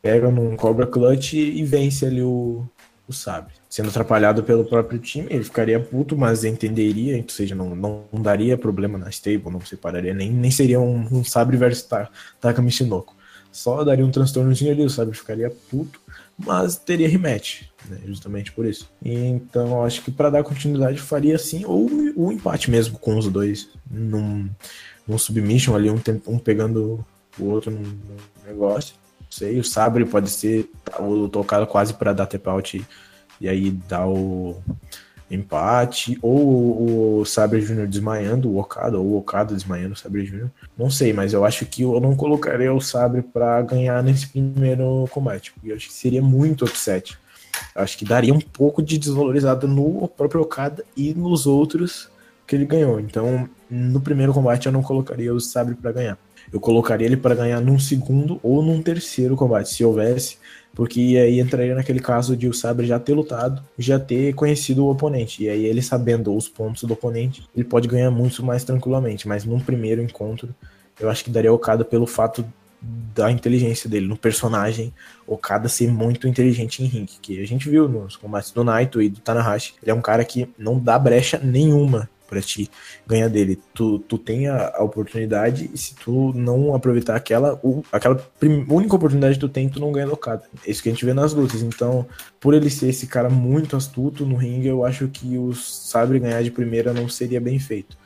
[0.00, 2.64] Pega num Cobra Clutch e vence ali o,
[3.08, 3.52] o Sabre.
[3.68, 8.22] Sendo atrapalhado pelo próprio time, ele ficaria puto, mas entenderia, ou seja, não, não, não
[8.22, 11.86] daria problema na stable, não separaria, nem, nem seria um, um Sabre versus
[12.40, 13.14] Taka Michinoku.
[13.52, 16.00] Só daria um transtornozinho ali, o Sabre ficaria puto,
[16.38, 18.90] mas teria rematch, né, justamente por isso.
[19.02, 23.68] Então, acho que para dar continuidade faria assim, ou o empate mesmo com os dois,
[23.90, 24.48] num,
[25.06, 27.04] num submission ali, um, um pegando
[27.38, 28.16] o outro não, não
[28.46, 28.94] negócio.
[29.20, 32.84] Não sei, o Sabre pode ser o tocado quase para dar tap out
[33.40, 34.56] e aí dar o
[35.30, 40.50] empate, ou o Sabre Júnior desmaiando o Okada, ou o Okada desmaiando o Sabre Júnior.
[40.78, 45.08] Não sei, mas eu acho que eu não colocaria o Sabre para ganhar nesse primeiro
[45.10, 47.18] combate, porque eu acho que seria muito upset.
[47.74, 52.08] Eu acho que daria um pouco de desvalorizada no próprio Okada e nos outros
[52.46, 53.00] que ele ganhou.
[53.00, 56.18] Então, no primeiro combate eu não colocaria o Sabre para ganhar
[56.52, 60.38] eu colocaria ele para ganhar num segundo ou num terceiro combate, se houvesse,
[60.74, 64.90] porque aí entraria naquele caso de o Sabre já ter lutado, já ter conhecido o
[64.90, 69.26] oponente, e aí ele sabendo os pontos do oponente, ele pode ganhar muito mais tranquilamente,
[69.26, 70.54] mas num primeiro encontro,
[71.00, 72.44] eu acho que daria Okada pelo fato
[73.14, 74.92] da inteligência dele no personagem,
[75.26, 79.08] Okada ser muito inteligente em ring, que a gente viu nos combates do Naito e
[79.08, 82.70] do Tanahashi, ele é um cara que não dá brecha nenhuma para te
[83.06, 83.58] ganhar dele.
[83.72, 88.20] Tu, tu tem a, a, oportunidade e se tu não aproveitar aquela, o, aquela
[88.68, 90.42] única oportunidade que tu tem, tu não ganha locada.
[90.66, 91.62] É isso que a gente vê nas lutas.
[91.62, 92.06] Então,
[92.40, 96.42] por ele ser esse cara muito astuto no ringue, eu acho que o Sabre ganhar
[96.42, 97.96] de primeira não seria bem feito.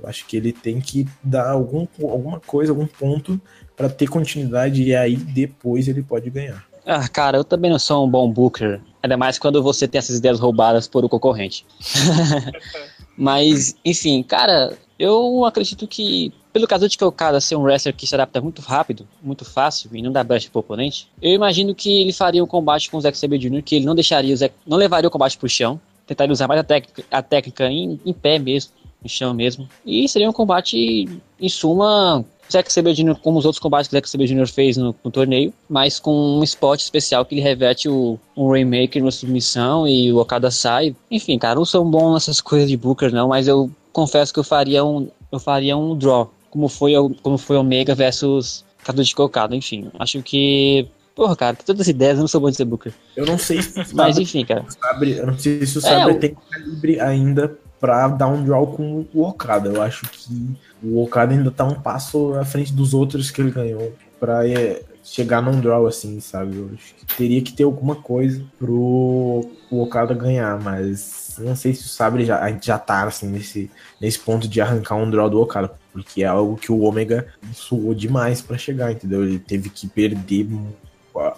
[0.00, 3.40] Eu acho que ele tem que dar algum, alguma coisa, algum ponto
[3.76, 6.64] para ter continuidade e aí depois ele pode ganhar.
[6.84, 8.80] Ah, cara, eu também não sou um bom booker.
[9.02, 11.64] Ainda mais quando você tem essas ideias roubadas por o concorrente.
[13.22, 18.12] Mas, enfim, cara, eu acredito que, pelo caso de cara ser um wrestler que se
[18.16, 22.12] adapta muito rápido, muito fácil e não dá brecha pro oponente, eu imagino que ele
[22.12, 24.76] faria um combate com o Zack Sabre Jr., que ele não deixaria o Zack, não
[24.76, 28.40] levaria o combate pro chão, tentaria usar mais a técnica, a técnica em, em pé
[28.40, 29.68] mesmo, no chão mesmo.
[29.86, 31.08] E seria um combate,
[31.40, 33.16] em suma, Zack Sabre Jr.
[33.22, 34.46] como os outros combates que o Zack Sabre Jr.
[34.46, 39.02] fez no, no, torneio, mas com um spot especial que ele reverte o, um Rainmaker
[39.02, 40.94] na submissão e o Okada sai.
[41.10, 44.44] Enfim, cara, não sou bom nessas coisas de Booker não, mas eu confesso que eu
[44.44, 48.64] faria um, eu faria um draw, como foi, como foi Omega versus
[48.94, 49.90] de Okada, enfim.
[49.98, 52.92] Acho que Porra, cara, todas as ideias, eu não sou bom de ser Booker.
[53.14, 54.64] Eu não sei se Mas enfim, cara.
[54.68, 58.64] Sabre, eu não sei se o Sabre é, tem calibre ainda pra dar um draw
[58.64, 59.68] com o Okada.
[59.68, 63.50] Eu acho que o Okada ainda tá um passo à frente dos outros que ele
[63.50, 66.56] ganhou pra é, chegar num draw assim, sabe?
[66.56, 71.74] Eu acho que teria que ter alguma coisa pro o Okada ganhar, mas não sei
[71.74, 73.68] se o Sabre já, já tá assim nesse,
[74.00, 77.92] nesse ponto de arrancar um draw do Okada, porque é algo que o Ômega suou
[77.94, 79.24] demais para chegar, entendeu?
[79.24, 80.46] Ele teve que perder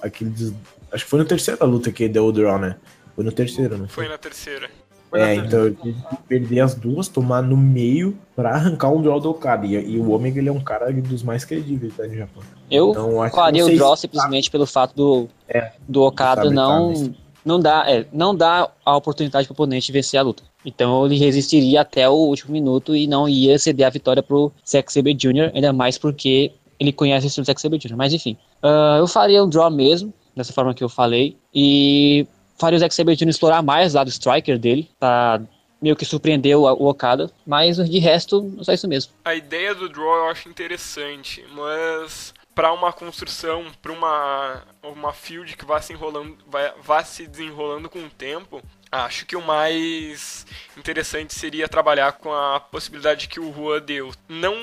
[0.03, 0.53] aqueles.
[0.93, 2.77] Acho que foi na terceira luta que deu o draw, né?
[3.15, 3.89] Foi no terceiro, foi?
[3.89, 4.69] Foi na terceira.
[5.15, 9.21] É, então ele teve que perder as duas, tomar no meio pra arrancar um draw
[9.21, 9.67] do Okada.
[9.67, 12.43] E, e o Omega ele é um cara dos mais credíveis tá, no Japão.
[12.71, 14.53] Eu então, faria o draw se simplesmente tá...
[14.53, 17.11] pelo fato do, é, do Okada não, tá
[17.45, 20.43] não, dá, é, não dá a oportunidade pro oponente vencer a luta.
[20.65, 24.93] Então ele resistiria até o último minuto e não ia ceder a vitória pro Zack
[24.93, 27.97] Sabre Jr., ainda mais porque ele conhece o estilo do Zack Sabre Jr.
[27.97, 32.27] Mas enfim, uh, eu faria um draw mesmo, dessa forma que eu falei, e
[32.59, 33.29] faria o Zack Sabre Jr.
[33.29, 35.41] explorar mais o lado striker dele, pra
[35.81, 39.13] meio que surpreender o, Okada, mas de resto, só isso mesmo.
[39.25, 45.57] A ideia do draw eu acho interessante, mas para uma construção, para uma uma field
[45.57, 50.47] que vá se enrolando, vai, vá se desenrolando com o tempo, acho que o mais
[50.77, 54.55] interessante seria trabalhar com a possibilidade que o Rua deu, não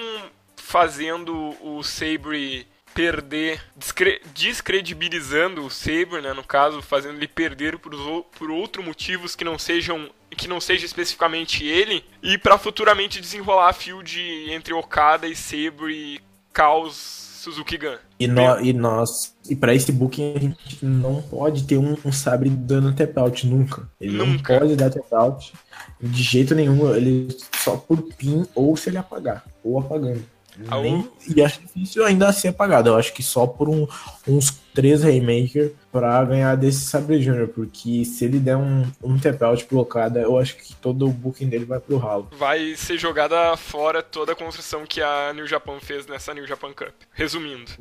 [0.55, 3.61] fazendo o Sabre perder,
[4.33, 7.91] descredibilizando o Saber, né, no caso, fazendo ele perder por,
[8.37, 13.69] por outros motivos que não sejam que não seja especificamente ele, e para futuramente desenrolar
[13.69, 14.17] a field
[14.49, 16.19] entre Okada e Sabre e
[16.53, 17.97] Caos Suzuki Gun.
[18.19, 22.11] E, no, e nós, e para esse booking a gente não pode ter um, um
[22.11, 23.89] Sabre dando tap out nunca.
[23.99, 24.53] Ele nunca.
[24.53, 25.51] não pode dar tap out
[25.99, 30.23] de jeito nenhum, ele só por pin ou se ele apagar, ou apagando.
[30.81, 32.89] Nem, e acho difícil ainda ser apagado.
[32.89, 33.87] Eu acho que só por um,
[34.27, 37.47] uns três Raymaker pra ganhar desse Sabre Jr.
[37.47, 41.49] Porque se ele der um, um tap out blocada, eu acho que todo o booking
[41.49, 42.29] dele vai pro ralo.
[42.37, 46.73] Vai ser jogada fora toda a construção que a New Japan fez nessa New Japan
[46.73, 46.93] Cup.
[47.11, 47.71] Resumindo.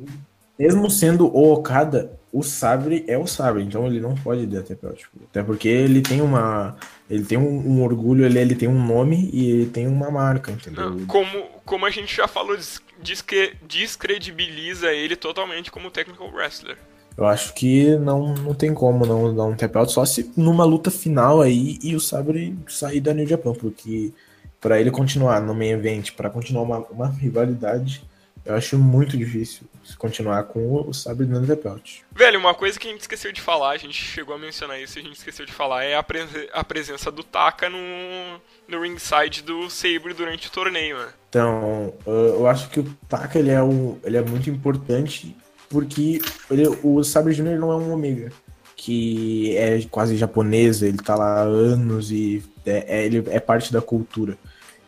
[0.57, 4.85] Mesmo sendo o Okada, o Sabre é o Sabre, então ele não pode dar tap
[4.85, 5.05] out.
[5.29, 6.77] Até porque ele tem uma.
[7.09, 10.51] Ele tem um, um orgulho, ele, ele tem um nome e ele tem uma marca,
[10.51, 10.91] entendeu?
[10.91, 12.57] Não, como, como a gente já falou,
[13.01, 16.77] descre descredibiliza ele totalmente como technical wrestler.
[17.17, 20.63] Eu acho que não, não tem como não dar um tap out, só se numa
[20.63, 24.13] luta final aí e o Sabre sair da New Japan, porque
[24.61, 28.03] para ele continuar no main event, para continuar uma, uma rivalidade,
[28.45, 29.67] eu acho muito difícil
[29.97, 31.99] continuar com o Sabre the belt.
[32.11, 34.97] Velho, uma coisa que a gente esqueceu de falar, a gente chegou a mencionar isso
[34.97, 36.21] e a gente esqueceu de falar, é a, pre
[36.53, 37.77] a presença do Taka no,
[38.67, 41.09] no ringside do Sabre durante o torneio, né?
[41.29, 45.35] Então, eu acho que o Taka ele é, um, ele é muito importante
[45.69, 47.57] porque ele, o Sabre Jr.
[47.57, 48.31] não é um Omega,
[48.75, 53.71] que é quase japonesa, ele tá lá há anos e é, é, ele é parte
[53.71, 54.37] da cultura.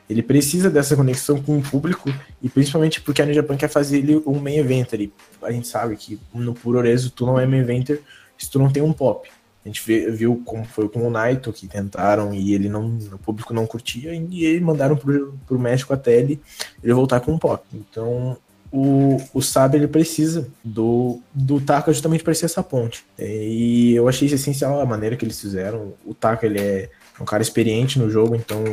[0.09, 3.99] Ele precisa dessa conexão com o público e principalmente porque a New Japan quer fazer
[3.99, 5.09] ele um main eventer.
[5.41, 8.01] A gente sabe que no Puroreso tu não é main eventer
[8.37, 9.29] se tu não tem um pop.
[9.65, 9.81] A gente
[10.11, 14.13] viu como foi com o Naito, que tentaram e ele não, o público não curtia,
[14.13, 16.41] e eles mandaram pro, pro México até ele,
[16.83, 17.63] ele voltar com um pop.
[17.73, 18.37] Então,
[18.69, 19.39] o, o
[19.73, 23.05] ele precisa do, do Taka justamente para ser essa ponte.
[23.17, 25.93] E eu achei essencial a maneira que eles fizeram.
[26.05, 26.89] O Taka ele é
[27.23, 28.63] um cara experiente no jogo, então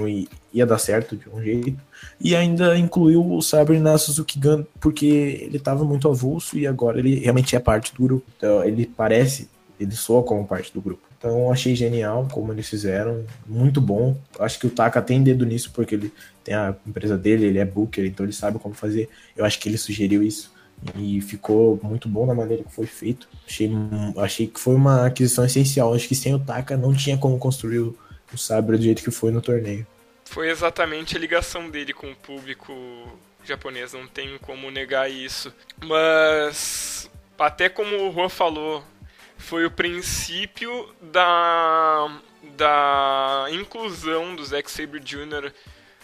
[0.53, 1.81] ia dar certo de um jeito.
[2.21, 6.99] E ainda incluiu o Sabre na Suzuki Gun, porque ele estava muito avulso e agora
[6.99, 8.27] ele realmente é parte do grupo.
[8.37, 9.49] Então ele parece,
[9.79, 11.03] ele soa como parte do grupo.
[11.17, 14.17] Então achei genial como eles fizeram, muito bom.
[14.39, 17.65] Acho que o Taka tem dedo nisso, porque ele tem a empresa dele, ele é
[17.65, 19.09] booker, então ele sabe como fazer.
[19.37, 20.51] Eu acho que ele sugeriu isso
[20.97, 23.29] e ficou muito bom na maneira que foi feito.
[23.47, 23.71] Achei,
[24.17, 25.95] achei que foi uma aquisição essencial.
[25.95, 27.97] Acho que sem o Taka não tinha como construir o
[28.33, 29.87] o Sabre do jeito que foi no torneio.
[30.25, 32.73] Foi exatamente a ligação dele com o público
[33.45, 35.53] japonês, não tem como negar isso.
[35.83, 38.85] Mas, até como o Juan falou,
[39.37, 42.21] foi o princípio da,
[42.57, 45.53] da inclusão do Zack Sabre Jr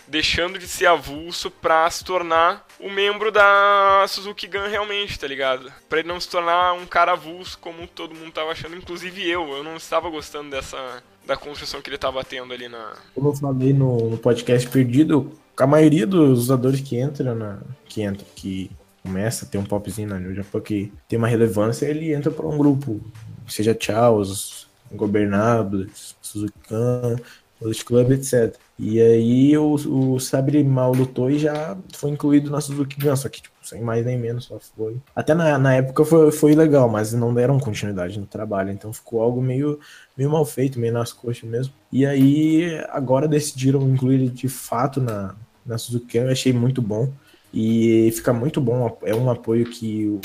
[0.06, 5.72] deixando de ser avulso pra se tornar o membro da Suzuki Gun realmente, tá ligado?
[5.88, 9.50] Pra ele não se tornar um cara avulso como todo mundo tava achando, inclusive eu.
[9.50, 12.94] Eu não estava gostando dessa da construção que ele tava tendo ali na.
[13.14, 17.58] Como eu falei no, podcast perdido, a maioria dos usadores que entram na.
[17.86, 18.70] que entra, que
[19.02, 22.46] começa a ter um popzinho na New Japan que tem uma relevância, ele entra para
[22.46, 23.00] um grupo,
[23.46, 27.16] seja Charles, Gobernables, Suzukan,
[27.60, 28.56] Bullet Club, etc.
[28.78, 33.28] E aí o, o Sabre mal lutou e já foi incluído na Suzuki Gun, só
[33.28, 35.00] que tipo, sem mais nem menos, só foi.
[35.14, 39.22] Até na, na época foi, foi legal, mas não deram continuidade no trabalho, então ficou
[39.22, 39.80] algo meio,
[40.16, 41.72] meio mal feito, meio nas coxas mesmo.
[41.90, 46.82] E aí agora decidiram incluir ele de fato na, na Suzuki Gun, eu achei muito
[46.82, 47.10] bom.
[47.54, 50.20] E fica muito bom, é um apoio que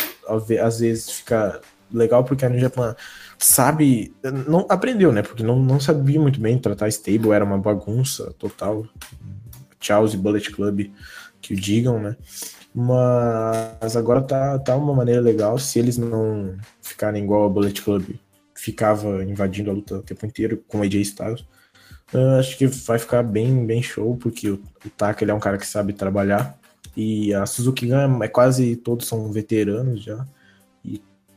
[0.60, 2.96] às vezes fica legal porque a New Japan
[3.42, 4.14] sabe,
[4.48, 5.24] não aprendeu, né?
[5.24, 8.86] Porque não, não sabia muito bem tratar stable, era uma bagunça total.
[9.80, 10.92] Charles e Bullet Club
[11.42, 12.16] que o digam, né?
[12.74, 15.58] Mas agora tá, tá uma maneira legal.
[15.58, 18.12] Se eles não ficarem igual a Bullet Club,
[18.56, 21.44] ficava invadindo a luta o tempo inteiro com AJ Styles.
[22.40, 25.58] acho que vai ficar bem, bem show, porque o, o Taka ele é um cara
[25.58, 26.58] que sabe trabalhar.
[26.96, 30.26] E a Suzuki Gun é quase todos são veteranos já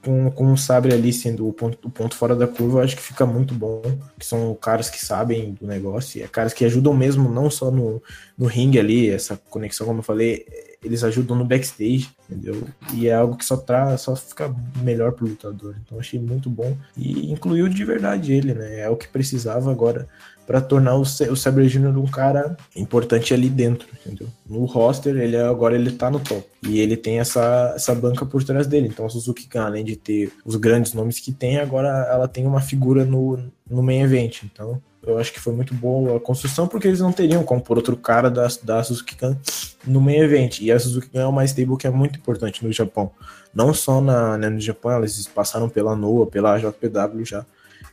[0.04, 2.96] com, com o Sabre ali sendo o ponto, o ponto fora da curva, eu acho
[2.96, 3.82] que fica muito bom.
[4.18, 8.02] Que são caras que sabem do negócio, é caras que ajudam mesmo, não só no,
[8.36, 10.46] no ringue ali, essa conexão, como eu falei,
[10.84, 12.62] eles ajudam no backstage, entendeu?
[12.92, 15.74] E é algo que só traz, só fica melhor pro lutador.
[15.82, 16.76] Então achei muito bom.
[16.96, 18.80] E incluiu de verdade ele, né?
[18.80, 20.06] É o que precisava agora
[20.46, 21.98] para tornar o, o Jr.
[21.98, 24.28] um cara importante ali dentro, entendeu?
[24.46, 26.44] No roster, ele agora ele tá no top.
[26.62, 28.88] E ele tem essa, essa banca por trás dele.
[28.88, 32.46] Então a Suzuki Gun, além de ter os grandes nomes que tem, agora ela tem
[32.46, 33.38] uma figura no,
[33.68, 34.42] no main event.
[34.44, 37.76] Então eu acho que foi muito boa a construção, porque eles não teriam como por
[37.76, 39.36] outro cara da, da Suzuki Gun
[39.86, 40.60] no main event.
[40.60, 43.10] E a Suzuki Gun é uma stable que é muito importante no Japão.
[43.54, 47.46] Não só na, né, no Japão, eles passaram pela NOA, pela JPW já.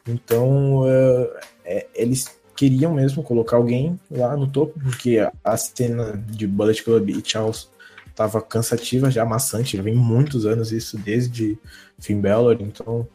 [0.07, 6.45] Então, é, é, eles queriam mesmo colocar alguém lá no topo, porque a cena de
[6.45, 7.67] Bullet Club e Charles
[8.13, 11.57] tava cansativa, já maçante, já vem muitos anos isso, desde
[11.97, 13.07] Finn Balor, então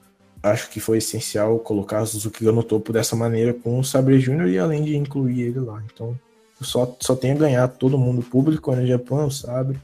[0.43, 4.49] acho que foi essencial colocar Suzuki no topo dessa maneira com o Sabre Jr.
[4.49, 5.81] e além de incluir ele lá.
[5.93, 6.19] Então
[6.61, 9.79] só, só tem a ganhar todo mundo, público, a Japão, o Sabre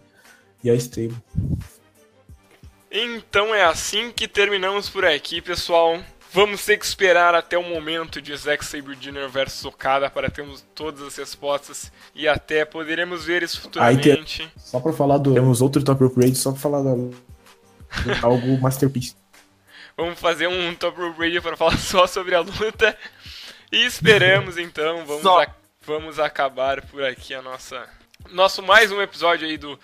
[0.65, 1.23] e a Stable.
[2.91, 6.01] Então é assim que terminamos por aqui, pessoal.
[6.35, 9.29] Vamos ter que esperar até o momento de Zack Sabre Jr.
[9.29, 14.51] versus Okada para termos todas as respostas e até poderemos ver isso futuramente.
[14.57, 15.35] só para falar do.
[15.35, 16.93] Temos outro top upgrade só para falar da.
[18.27, 19.15] algo masterpiece.
[19.95, 22.97] Vamos fazer um top upgrade para falar só sobre a luta.
[23.71, 25.55] E esperamos então, vamos, a...
[25.83, 27.87] vamos acabar por aqui a nossa.
[28.31, 29.79] Nosso mais um episódio aí do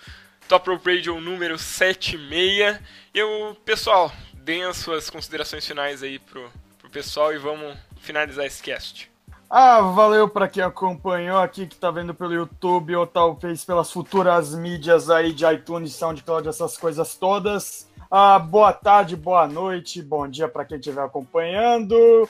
[0.47, 2.79] Top Rope Radio número 76.
[3.13, 4.11] Eu, pessoal,
[4.49, 9.11] deem as suas considerações finais aí pro, pro pessoal e vamos finalizar esse cast.
[9.47, 14.55] Ah, valeu para quem acompanhou aqui, que tá vendo pelo YouTube ou talvez pelas futuras
[14.55, 17.87] mídias aí de iTunes, SoundCloud, essas coisas todas.
[18.09, 22.27] Ah, boa tarde, boa noite, bom dia para quem estiver acompanhando.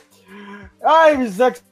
[0.84, 1.62] Ai, Zack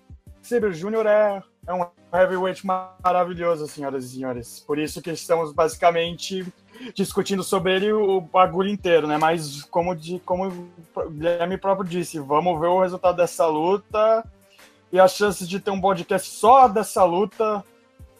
[0.41, 1.07] Sabre Jr.
[1.07, 4.65] É, é um heavyweight maravilhoso, senhoras e senhores.
[4.67, 6.47] Por isso que estamos basicamente
[6.95, 9.17] discutindo sobre ele o bagulho inteiro, né?
[9.19, 14.25] Mas como, de, como o Guilherme próprio disse, vamos ver o resultado dessa luta
[14.93, 17.65] e as chances de ter um podcast só dessa luta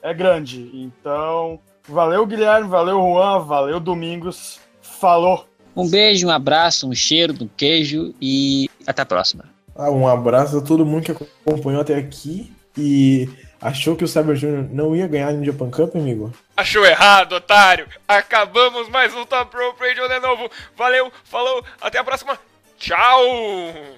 [0.03, 0.71] é grande.
[0.75, 5.47] Então, valeu Guilherme, valeu Juan, valeu Domingos, falou!
[5.77, 9.45] Um beijo, um abraço, um cheiro, um queijo e até a próxima.
[9.77, 13.29] Ah, um abraço a todo mundo que acompanhou até aqui e
[13.61, 14.69] Achou que o Cyber Jr.
[14.71, 16.33] não ia ganhar no Japan Cup, amigo?
[16.59, 17.89] Achou errado, otário!
[18.09, 20.51] Acabamos mais um Top Pro Radio de novo.
[20.75, 22.37] Valeu, falou, até a próxima.
[22.77, 23.98] Tchau!